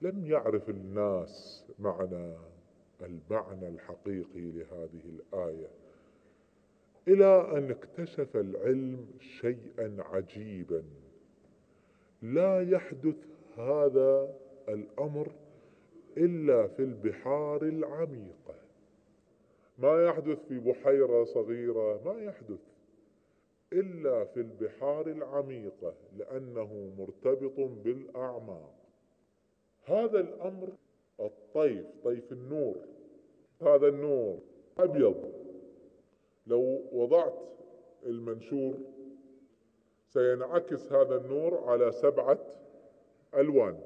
لم 0.00 0.26
يعرف 0.26 0.70
الناس 0.70 1.64
معنى 1.78 2.51
المعنى 3.02 3.68
الحقيقي 3.68 4.50
لهذه 4.50 5.02
الآية. 5.04 5.68
إلى 7.08 7.58
أن 7.58 7.70
اكتشف 7.70 8.36
العلم 8.36 9.06
شيئا 9.20 9.96
عجيبا 9.98 10.84
لا 12.22 12.70
يحدث 12.70 13.16
هذا 13.56 14.34
الأمر 14.68 15.32
إلا 16.16 16.66
في 16.68 16.82
البحار 16.82 17.62
العميقة. 17.62 18.54
ما 19.78 20.04
يحدث 20.04 20.38
في 20.48 20.58
بحيرة 20.58 21.24
صغيرة 21.24 22.00
ما 22.04 22.22
يحدث 22.22 22.60
إلا 23.72 24.24
في 24.24 24.40
البحار 24.40 25.06
العميقة 25.06 25.94
لأنه 26.16 26.92
مرتبط 26.98 27.60
بالأعماق. 27.60 28.74
هذا 29.84 30.20
الأمر 30.20 30.68
الطيف 31.20 31.86
طيف 32.04 32.32
النور 32.32 32.76
هذا 33.62 33.88
النور 33.88 34.38
أبيض. 34.78 35.32
لو 36.46 36.80
وضعت 36.92 37.34
المنشور 38.06 38.74
سينعكس 40.08 40.92
هذا 40.92 41.16
النور 41.16 41.64
على 41.66 41.92
سبعة 41.92 42.38
ألوان. 43.34 43.78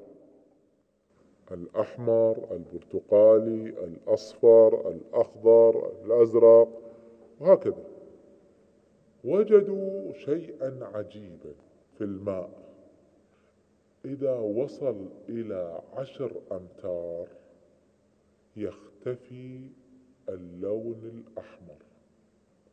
الأحمر 1.51 2.47
البرتقالي 2.51 3.69
الأصفر 3.69 4.89
الأخضر 4.91 5.91
الأزرق 6.05 6.69
وهكذا. 7.39 7.83
وجدوا 9.23 10.13
شيئا 10.13 10.79
عجيبا 10.93 11.53
في 11.97 12.03
الماء. 12.03 12.49
إذا 14.05 14.39
وصل 14.39 15.05
إلى 15.29 15.81
عشر 15.93 16.31
أمتار 16.51 17.27
يختفي 18.57 19.69
اللون 20.29 21.01
الأحمر 21.03 21.77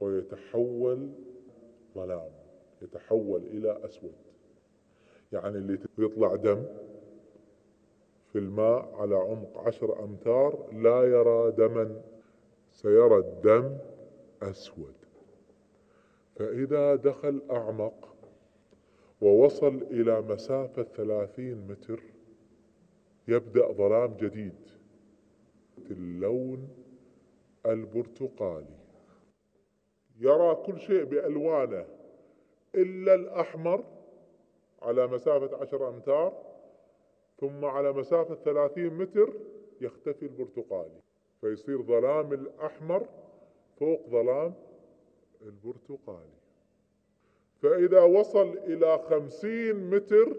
ويتحول 0.01 1.11
ظلام 1.94 2.31
يتحول 2.83 3.42
إلى 3.42 3.85
أسود. 3.85 4.14
يعني 5.33 5.59
اللي 5.59 5.79
يطلع 5.99 6.35
دم 6.37 6.64
في 8.33 8.38
الماء 8.38 8.94
على 8.94 9.16
عمق 9.16 9.59
عشر 9.59 10.05
أمتار 10.05 10.73
لا 10.73 11.03
يرى 11.03 11.51
دما 11.51 12.03
سيرى 12.73 13.16
الدم 13.16 13.79
أسود. 14.42 14.94
فإذا 16.37 16.94
دخل 16.94 17.42
أعمق 17.51 18.14
ووصل 19.20 19.83
إلى 19.90 20.20
مسافة 20.20 20.83
ثلاثين 20.83 21.66
متر 21.68 22.03
يبدأ 23.29 23.73
ظلام 23.73 24.16
جديد. 24.16 24.74
اللون 25.91 26.69
البرتقالي. 27.67 28.77
يرى 30.19 30.55
كل 30.55 30.81
شيء 30.81 31.05
بألوانه 31.05 31.87
إلا 32.75 33.15
الأحمر 33.15 33.85
على 34.83 35.07
مسافة 35.07 35.57
عشر 35.57 35.89
أمتار 35.89 36.43
ثم 37.41 37.65
على 37.65 37.93
مسافة 37.93 38.35
ثلاثين 38.35 38.95
متر 38.95 39.33
يختفي 39.81 40.23
البرتقالي 40.23 41.01
فيصير 41.41 41.83
ظلام 41.83 42.33
الأحمر 42.33 43.07
فوق 43.81 44.09
ظلام 44.09 44.55
البرتقالي. 45.43 46.35
فإذا 47.63 48.01
وصل 48.01 48.59
إلى 48.59 48.99
خمسين 48.99 49.91
متر 49.91 50.37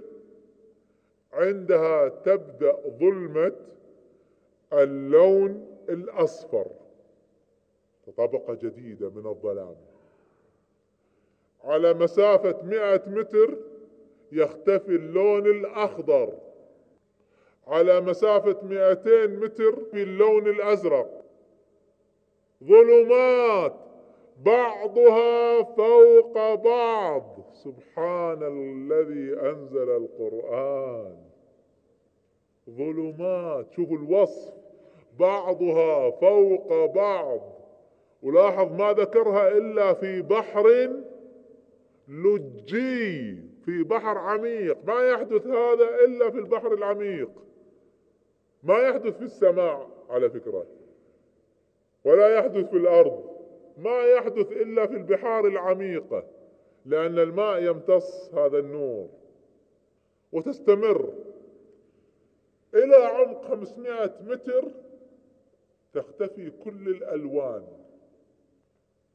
عندها 1.34 2.10
تبدأ 2.10 2.90
ظلمة 2.90 3.56
اللون 4.74 5.78
الأصفر. 5.90 6.68
طبقة 8.18 8.54
جديدة 8.54 9.10
من 9.10 9.26
الظلام. 9.28 9.76
على 11.64 11.94
مسافة 11.94 12.62
مئة 12.64 13.04
متر 13.08 13.58
يختفي 14.32 14.96
اللون 14.96 15.46
الأخضر. 15.46 16.34
على 17.68 18.02
مسافة 18.02 18.62
200 18.64 19.28
متر 19.28 19.84
في 19.92 20.04
اللون 20.04 20.48
الأزرق. 20.48 21.26
ظلمات 22.64 23.76
بعضها 24.46 25.64
فوق 25.64 26.54
بعض. 26.54 27.40
سبحان 27.54 28.44
الذي 28.44 29.50
أنزل 29.50 29.90
القرآن. 29.90 31.25
ظلمات 32.70 33.72
شوفوا 33.72 33.98
الوصف. 33.98 34.54
بعضها 35.20 36.12
فوق 36.12 36.86
بعض. 36.86 37.42
ولاحظ 38.22 38.72
ما 38.72 38.94
ذكرها 38.94 39.48
إلا 39.48 39.94
في 39.94 40.22
بحر 40.22 40.94
لجي 42.08 43.36
في 43.66 43.84
بحر 43.84 44.18
عميق. 44.18 44.78
ما 44.86 45.10
يحدث 45.10 45.48
هذا 45.48 45.90
إلا 46.06 46.30
في 46.30 46.38
البحر 46.38 46.74
العميق. 46.74 47.30
ما 48.64 48.78
يحدث 48.78 49.18
في 49.18 49.24
السماء 49.24 49.90
على 50.10 50.30
فكرة 50.30 50.66
ولا 52.06 52.36
يحدث 52.36 52.70
في 52.70 52.78
الأرض. 52.78 53.36
ما 53.78 54.04
يحدث 54.04 54.52
إلا 54.52 54.88
في 54.88 54.94
البحار 54.94 55.48
العميقة 55.48 56.24
لأن 56.86 57.20
الماء 57.20 57.64
يمتص 57.64 58.34
هذا 58.34 58.60
النور. 58.60 59.08
وتستمر. 60.32 61.14
إلى 62.74 62.96
عمق 62.96 63.46
500 63.46 64.14
متر 64.22 64.72
تختفي 65.94 66.50
كل 66.50 66.90
الألوان 66.90 67.68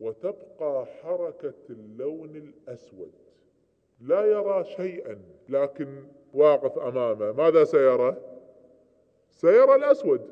وتبقى 0.00 0.86
حركة 0.86 1.54
اللون 1.70 2.36
الأسود. 2.36 3.12
لا 4.00 4.24
يرى 4.24 4.64
شيئا 4.64 5.18
لكن 5.48 6.04
واقف 6.34 6.78
أمامه. 6.78 7.32
ماذا 7.32 7.64
سيرى؟ 7.64 8.16
سيرى 9.30 9.74
الأسود. 9.74 10.30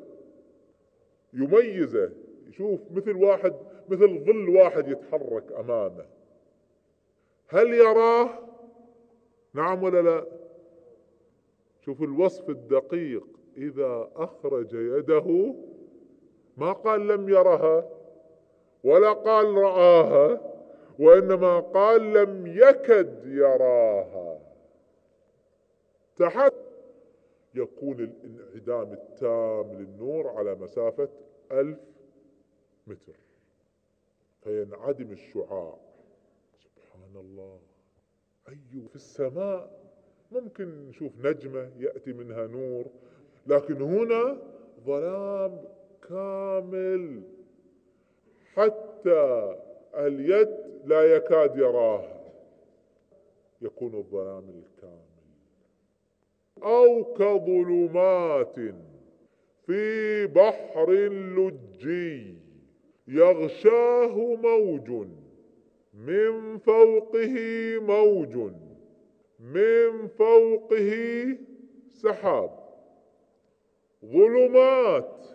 يميزه. 1.33 2.11
يشوف 2.47 2.79
مثل 2.91 3.15
واحد 3.15 3.53
مثل 3.89 4.19
ظل 4.25 4.49
واحد 4.49 4.87
يتحرك 4.87 5.51
أمامه. 5.51 6.05
هل 7.47 7.73
يراه؟ 7.73 8.29
نعم 9.53 9.83
ولا 9.83 10.01
لا؟ 10.01 10.25
شوف 11.89 12.01
الوصف 12.01 12.49
الدقيق 12.49 13.27
إذا 13.57 14.09
أخرج 14.15 14.73
يده 14.73 15.55
ما 16.57 16.71
قال 16.71 17.07
لم 17.07 17.29
يرها 17.29 17.89
ولا 18.83 19.13
قال 19.13 19.45
رآها 19.45 20.41
وإنما 20.99 21.59
قال 21.59 22.13
لم 22.13 22.47
يكد 22.47 23.25
يراها. 23.25 24.39
تحت 26.15 26.53
يكون 27.55 27.99
الانعدام 27.99 28.93
التام 28.93 29.73
للنور 29.73 30.27
على 30.27 30.55
مسافة 30.55 31.09
ألف 31.51 31.79
متر 32.87 33.19
فينعدم 34.43 35.11
الشعاع. 35.11 35.77
سبحان 36.53 37.15
الله. 37.15 37.59
أي 38.49 38.87
في 38.89 38.95
السماء. 38.95 39.78
ممكن 40.31 40.87
نشوف 40.89 41.11
نجمة 41.23 41.69
يأتي 41.79 42.13
منها 42.13 42.47
نور 42.47 42.85
لكن 43.47 43.81
هنا 43.81 44.37
ظلام 44.85 45.61
كامل. 46.09 47.21
حتى 48.53 49.55
اليد 49.95 50.49
لا 50.85 51.15
يكاد 51.15 51.57
يراها. 51.57 52.19
يكون 53.61 53.95
الظلام 53.95 54.43
الكامل. 54.49 55.09
أو 56.63 57.03
كظلمات 57.13 58.55
في 59.65 60.27
بحر 60.27 60.91
لجي. 61.09 62.35
يغشاه 63.07 64.35
موج 64.35 65.07
من 65.93 66.57
فوقه 66.57 67.35
موج. 67.79 68.51
من 69.39 70.07
فوقه 70.07 70.91
سحاب. 71.93 72.59
ظلمات 74.05 75.25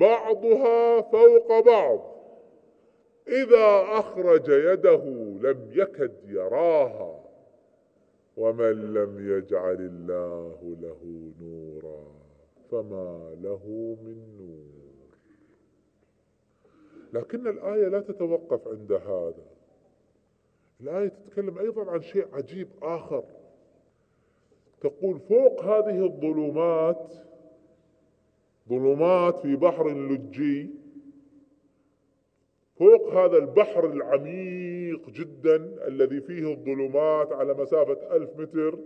بعضها 0.00 1.00
فوق 1.00 1.60
بعض. 1.60 2.14
إذا 3.28 3.84
أخرج 3.98 4.48
يده 4.48 5.04
لم 5.42 5.70
يكد 5.72 6.12
يراها 6.28 7.24
ومن 8.36 8.94
لم 8.94 9.36
يجعل 9.36 9.76
الله 9.80 10.76
له 10.80 11.32
نورا 11.40 12.04
فما 12.70 13.36
له 13.42 13.96
من 14.02 14.36
نور. 14.38 15.18
لكن 17.12 17.46
الآية 17.46 17.88
لا 17.88 18.00
تتوقف 18.00 18.68
عند 18.68 18.92
هذا. 18.92 19.53
الآية 20.80 21.08
تتكلم 21.08 21.58
أيضا 21.58 21.90
عن 21.90 22.02
شيء 22.02 22.26
عجيب 22.32 22.68
آخر. 22.82 23.24
تقول 24.80 25.20
فوق 25.20 25.64
هذه 25.64 26.04
الظلمات 26.04 27.12
ظلمات 28.68 29.38
في 29.42 29.56
بحر 29.56 29.88
لجي 29.88 30.70
فوق 32.76 33.08
هذا 33.14 33.36
البحر 33.38 33.86
العميق 33.86 35.10
جدا 35.10 35.56
الذي 35.86 36.20
فيه 36.20 36.52
الظلمات 36.52 37.32
على 37.32 37.54
مسافة 37.54 38.16
ألف 38.16 38.30
متر 38.40 38.78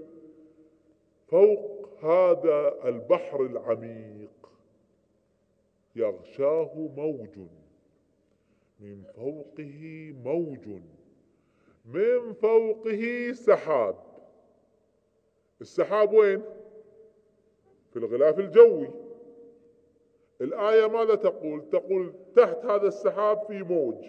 فوق 1.28 1.88
هذا 2.04 2.88
البحر 2.88 3.46
العميق 3.46 4.50
يغشاه 5.96 6.88
موج 6.96 7.38
من 8.80 9.02
فوقه 9.16 10.12
موج. 10.24 10.80
من 11.92 12.32
فوقه 12.32 13.32
سحاب. 13.32 13.96
السحاب 15.60 16.12
وين؟ 16.12 16.42
في 17.92 17.96
الغلاف 17.98 18.38
الجوي. 18.38 18.90
الآية 20.40 20.86
ماذا 20.86 21.14
تقول؟ 21.14 21.70
تقول 21.70 22.12
تحت 22.36 22.64
هذا 22.64 22.88
السحاب 22.88 23.42
في 23.46 23.62
موج 23.62 24.04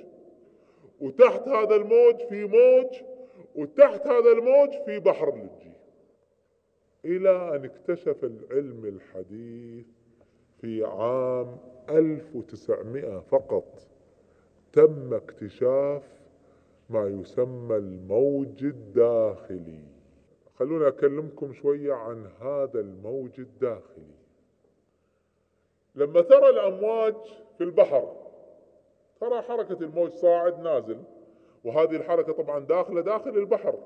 وتحت 1.02 1.48
هذا 1.48 1.76
الموج 1.76 2.16
في 2.30 2.46
موج 2.46 3.02
وتحت 3.56 4.08
هذا 4.08 4.32
الموج 4.32 4.70
في 4.86 5.00
بحر 5.00 5.36
لجي 5.36 5.72
إلى 7.06 7.56
أن 7.56 7.66
اكتشف 7.66 8.24
العلم 8.24 8.86
الحديث 8.86 9.86
في 10.62 10.84
عام 10.86 11.58
1900 11.90 13.20
فقط 13.20 13.88
تم 14.74 15.14
اكتشاف 15.14 16.19
ما 16.90 17.08
يسمى 17.08 17.76
الموج 17.76 18.64
الداخلي. 18.64 19.84
خلونا 20.56 20.88
أكلمكم 20.88 21.54
شوية 21.54 21.94
عن 21.94 22.28
هذا 22.42 22.80
الموج 22.80 23.40
الداخلي. 23.40 24.20
لما 25.96 26.22
ترى 26.22 26.50
الأمواج 26.50 27.16
في 27.58 27.64
البحر 27.64 28.16
ترى 29.22 29.42
حركة 29.42 29.84
الموج 29.84 30.12
صاعد 30.12 30.60
نازل 30.60 31.04
وهذه 31.64 31.96
الحركة 31.96 32.34
طبعا 32.34 32.60
داخلة 32.60 33.02
داخل 33.02 33.30
البحر 33.38 33.80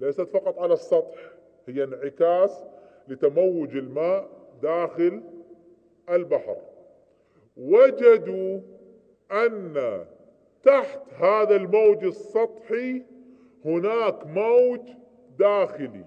ليست 0.00 0.20
فقط 0.20 0.58
على 0.58 0.72
السطح 0.74 1.32
هي 1.66 1.84
انعكاس 1.84 2.64
لتموج 3.08 3.76
الماء 3.76 4.28
داخل 4.62 5.22
البحر. 6.10 6.56
وجدوا 7.56 8.60
أن 9.32 10.04
تحت 10.64 11.00
هذا 11.20 11.56
الموج 11.56 12.04
السطحي 12.04 13.02
هناك 13.64 14.26
موج 14.26 14.80
داخلي. 15.38 16.04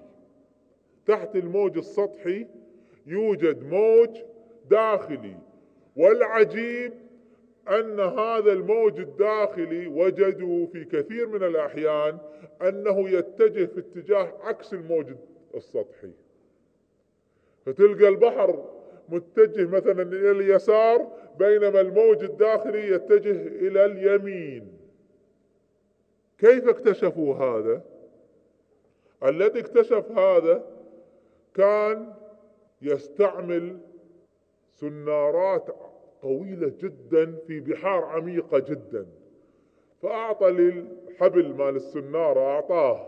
تحت 1.05 1.35
الموج 1.35 1.77
السطحي 1.77 2.47
يوجد 3.07 3.63
موج 3.63 4.09
داخلي. 4.69 5.37
والعجيب 5.95 6.93
أن 7.69 7.99
هذا 7.99 8.51
الموج 8.51 8.99
الداخلي 8.99 9.87
وجدوا 9.87 10.67
في 10.67 10.83
كثير 10.85 11.27
من 11.27 11.43
الأحيان 11.43 12.17
أنه 12.61 13.09
يتجه 13.09 13.65
في 13.65 13.79
اتجاه 13.79 14.33
عكس 14.41 14.73
الموج 14.73 15.05
السطحي. 15.55 16.11
فتلقى 17.65 18.07
البحر 18.07 18.80
متجه 19.11 19.65
مثلا 19.65 20.01
إلى 20.01 20.31
اليسار 20.31 21.07
بينما 21.39 21.81
الموج 21.81 22.23
الداخلي 22.23 22.87
يتجه 22.87 23.47
إلى 23.47 23.85
اليمين. 23.85 24.77
كيف 26.37 26.67
اكتشفوا 26.67 27.35
هذا؟ 27.35 27.81
الذي 29.23 29.59
اكتشف 29.59 30.11
هذا 30.11 30.65
كان 31.55 32.13
يستعمل 32.81 33.77
سنارات 34.75 35.75
طويلة 36.21 36.71
جدا 36.79 37.35
في 37.47 37.59
بحار 37.59 38.03
عميقة 38.03 38.59
جدا. 38.59 39.05
فأعطى 40.01 40.49
للحبل 40.49 41.53
مال 41.53 41.75
السنارة 41.75 42.39
أعطاه 42.39 43.07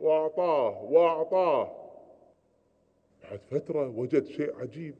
وأعطاه 0.00 0.82
وأعطاه. 0.82 1.76
بعد 3.22 3.40
فترة 3.50 3.98
وجد 3.98 4.24
شيء 4.24 4.54
عجيب. 4.60 4.94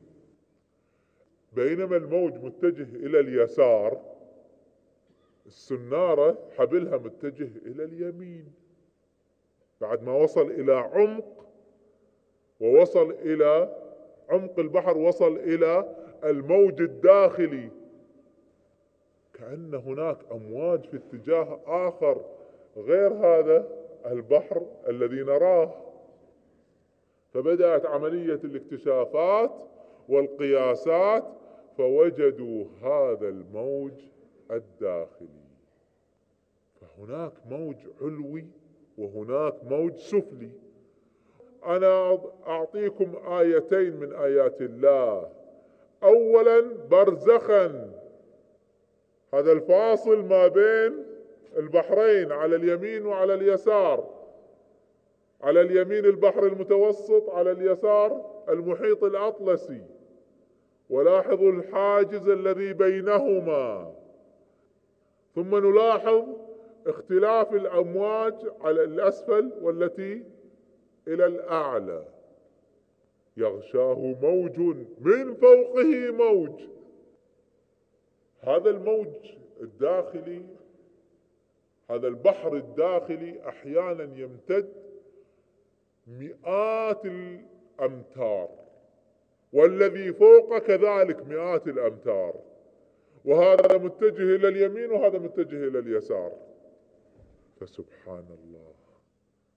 بينما 1.52 1.96
الموج 1.96 2.34
متجه 2.34 2.96
إلى 2.96 3.20
اليسار 3.20 4.00
السنارة 5.46 6.38
حبلها 6.58 6.96
متجه 6.96 7.50
إلى 7.66 7.84
اليمين. 7.84 8.52
بعد 9.80 10.02
ما 10.02 10.12
وصل 10.16 10.50
إلى 10.50 10.74
عمق 10.74 11.46
ووصل 12.60 13.10
إلى 13.10 13.76
عمق 14.28 14.58
البحر 14.58 14.98
وصل 14.98 15.36
إلى 15.36 15.96
الموج 16.24 16.80
الداخلي. 16.82 17.70
كأن 19.34 19.74
هناك 19.74 20.18
أمواج 20.32 20.86
في 20.86 20.96
اتجاه 20.96 21.60
آخر 21.66 22.24
غير 22.76 23.12
هذا 23.12 23.68
البحر 24.06 24.66
الذي 24.88 25.22
نراه. 25.22 25.74
فبدأت 27.34 27.86
عملية 27.86 28.40
الاكتشافات 28.44 29.62
والقياسات 30.08 31.24
فوجدوا 31.80 32.64
هذا 32.82 33.28
الموج 33.28 33.92
الداخلي. 34.50 35.50
فهناك 36.80 37.32
موج 37.50 37.76
علوي 38.00 38.46
وهناك 38.98 39.54
موج 39.64 39.96
سفلي. 39.96 40.50
أنا 41.66 42.18
أعطيكم 42.46 43.16
آيتين 43.26 43.96
من 43.96 44.12
آيات 44.12 44.60
الله. 44.60 45.28
اولا 46.02 46.60
برزخا. 46.90 47.92
هذا 49.34 49.52
الفاصل 49.52 50.24
ما 50.24 50.48
بين 50.48 51.04
البحرين 51.56 52.32
على 52.32 52.56
اليمين 52.56 53.06
وعلى 53.06 53.34
اليسار. 53.34 54.10
على 55.40 55.60
اليمين 55.60 56.04
البحر 56.04 56.46
المتوسط 56.46 57.30
على 57.30 57.50
اليسار 57.50 58.42
المحيط 58.48 59.04
الأطلسي. 59.04 59.99
ولاحظوا 60.90 61.52
الحاجز 61.52 62.28
الذي 62.28 62.72
بينهما. 62.72 63.94
ثم 65.34 65.56
نلاحظ 65.56 66.24
اختلاف 66.86 67.52
الأمواج 67.54 68.34
على 68.60 68.84
الأسفل 68.84 69.52
والتي 69.62 70.24
إلى 71.08 71.26
الأعلى. 71.26 72.04
يغشاه 73.36 74.14
موج 74.22 74.58
من 75.00 75.34
فوقه 75.34 76.10
موج. 76.10 76.60
هذا 78.40 78.70
الموج 78.70 79.14
الداخلي 79.60 80.42
هذا 81.90 82.08
البحر 82.08 82.56
الداخلي 82.56 83.48
أحيانا 83.48 84.18
يمتد 84.18 84.72
مئات 86.06 87.04
الأمتار. 87.04 88.59
والذي 89.52 90.12
فوق 90.12 90.58
كذلك 90.58 91.26
مئات 91.26 91.68
الأمتار. 91.68 92.34
وهذا 93.24 93.78
متجه 93.78 94.36
إلى 94.36 94.48
اليمين 94.48 94.90
وهذا 94.90 95.18
متجه 95.18 95.68
إلى 95.68 95.78
اليسار. 95.78 96.32
فسبحان 97.60 98.24
الله 98.44 98.74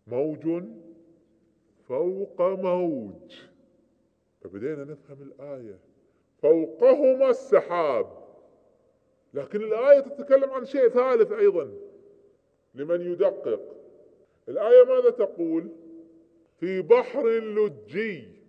موج 0.08 0.64
فوق 1.88 2.42
موج. 2.42 3.40
فبدينا 4.42 4.84
نفهم 4.84 5.22
الآية. 5.22 5.80
فوقهما 6.42 7.30
السحاب. 7.30 8.24
لكن 9.34 9.64
الآية 9.64 10.00
تتكلم 10.00 10.50
عن 10.50 10.66
شيء 10.66 10.88
ثالث 10.88 11.32
أيضا 11.32 11.72
لمن 12.76 13.12
يدقق. 13.12 13.76
الآية 14.50 14.84
ماذا 14.84 15.10
تقول؟ 15.10 15.70
في 16.60 16.82
بحر 16.82 17.30
لجي 17.30 18.43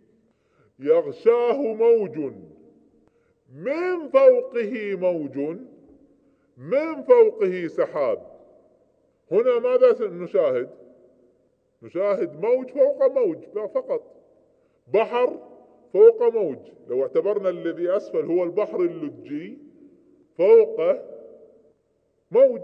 يغشاه 0.78 1.74
موج. 1.74 2.18
من 3.54 4.08
فوقه 4.08 4.96
موج؟ 4.96 5.58
من 6.56 7.02
فوقه 7.02 7.66
سحاب. 7.66 8.34
هنا 9.30 9.58
ماذا 9.58 10.08
نشاهد؟ 10.08 10.70
نشاهد 11.82 12.40
موج 12.40 12.70
فوق 12.70 13.12
موج 13.12 13.38
فقط. 13.74 14.02
بحر 14.92 15.38
فوق 15.92 16.22
موج. 16.22 16.58
لو 16.88 17.02
اعتبرنا 17.02 17.48
الذي 17.48 17.96
أسفل 17.96 18.24
هو 18.24 18.44
البحر 18.44 18.80
اللجي 18.80 19.58
فوقه 20.38 21.04
موج. 22.30 22.62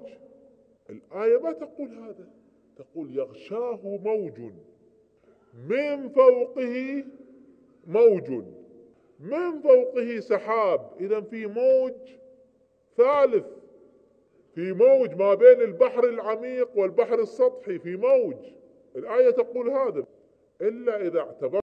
الآية 0.90 1.38
ما 1.38 1.52
تقول 1.52 1.88
هذا؟ 1.88 2.28
تقول 2.76 3.16
يغشاه 3.16 3.80
موج. 4.04 4.40
من 5.68 6.08
فوقه 6.08 7.04
موج. 7.90 8.44
من 9.20 9.60
فوقه 9.62 10.20
سحاب 10.20 10.90
إذا 11.00 11.20
في 11.20 11.46
موج 11.46 11.92
ثالث. 12.96 13.46
في 14.54 14.72
موج 14.72 15.14
ما 15.14 15.34
بين 15.34 15.60
البحر 15.60 16.04
العميق 16.04 16.78
والبحر 16.78 17.20
السطحي 17.20 17.78
في 17.78 17.96
موج. 17.96 18.36
الآية 18.96 19.30
تقول 19.30 19.70
هذا. 19.70 20.04
إلا 20.60 21.06
إذا 21.06 21.20
اعتبر 21.20 21.58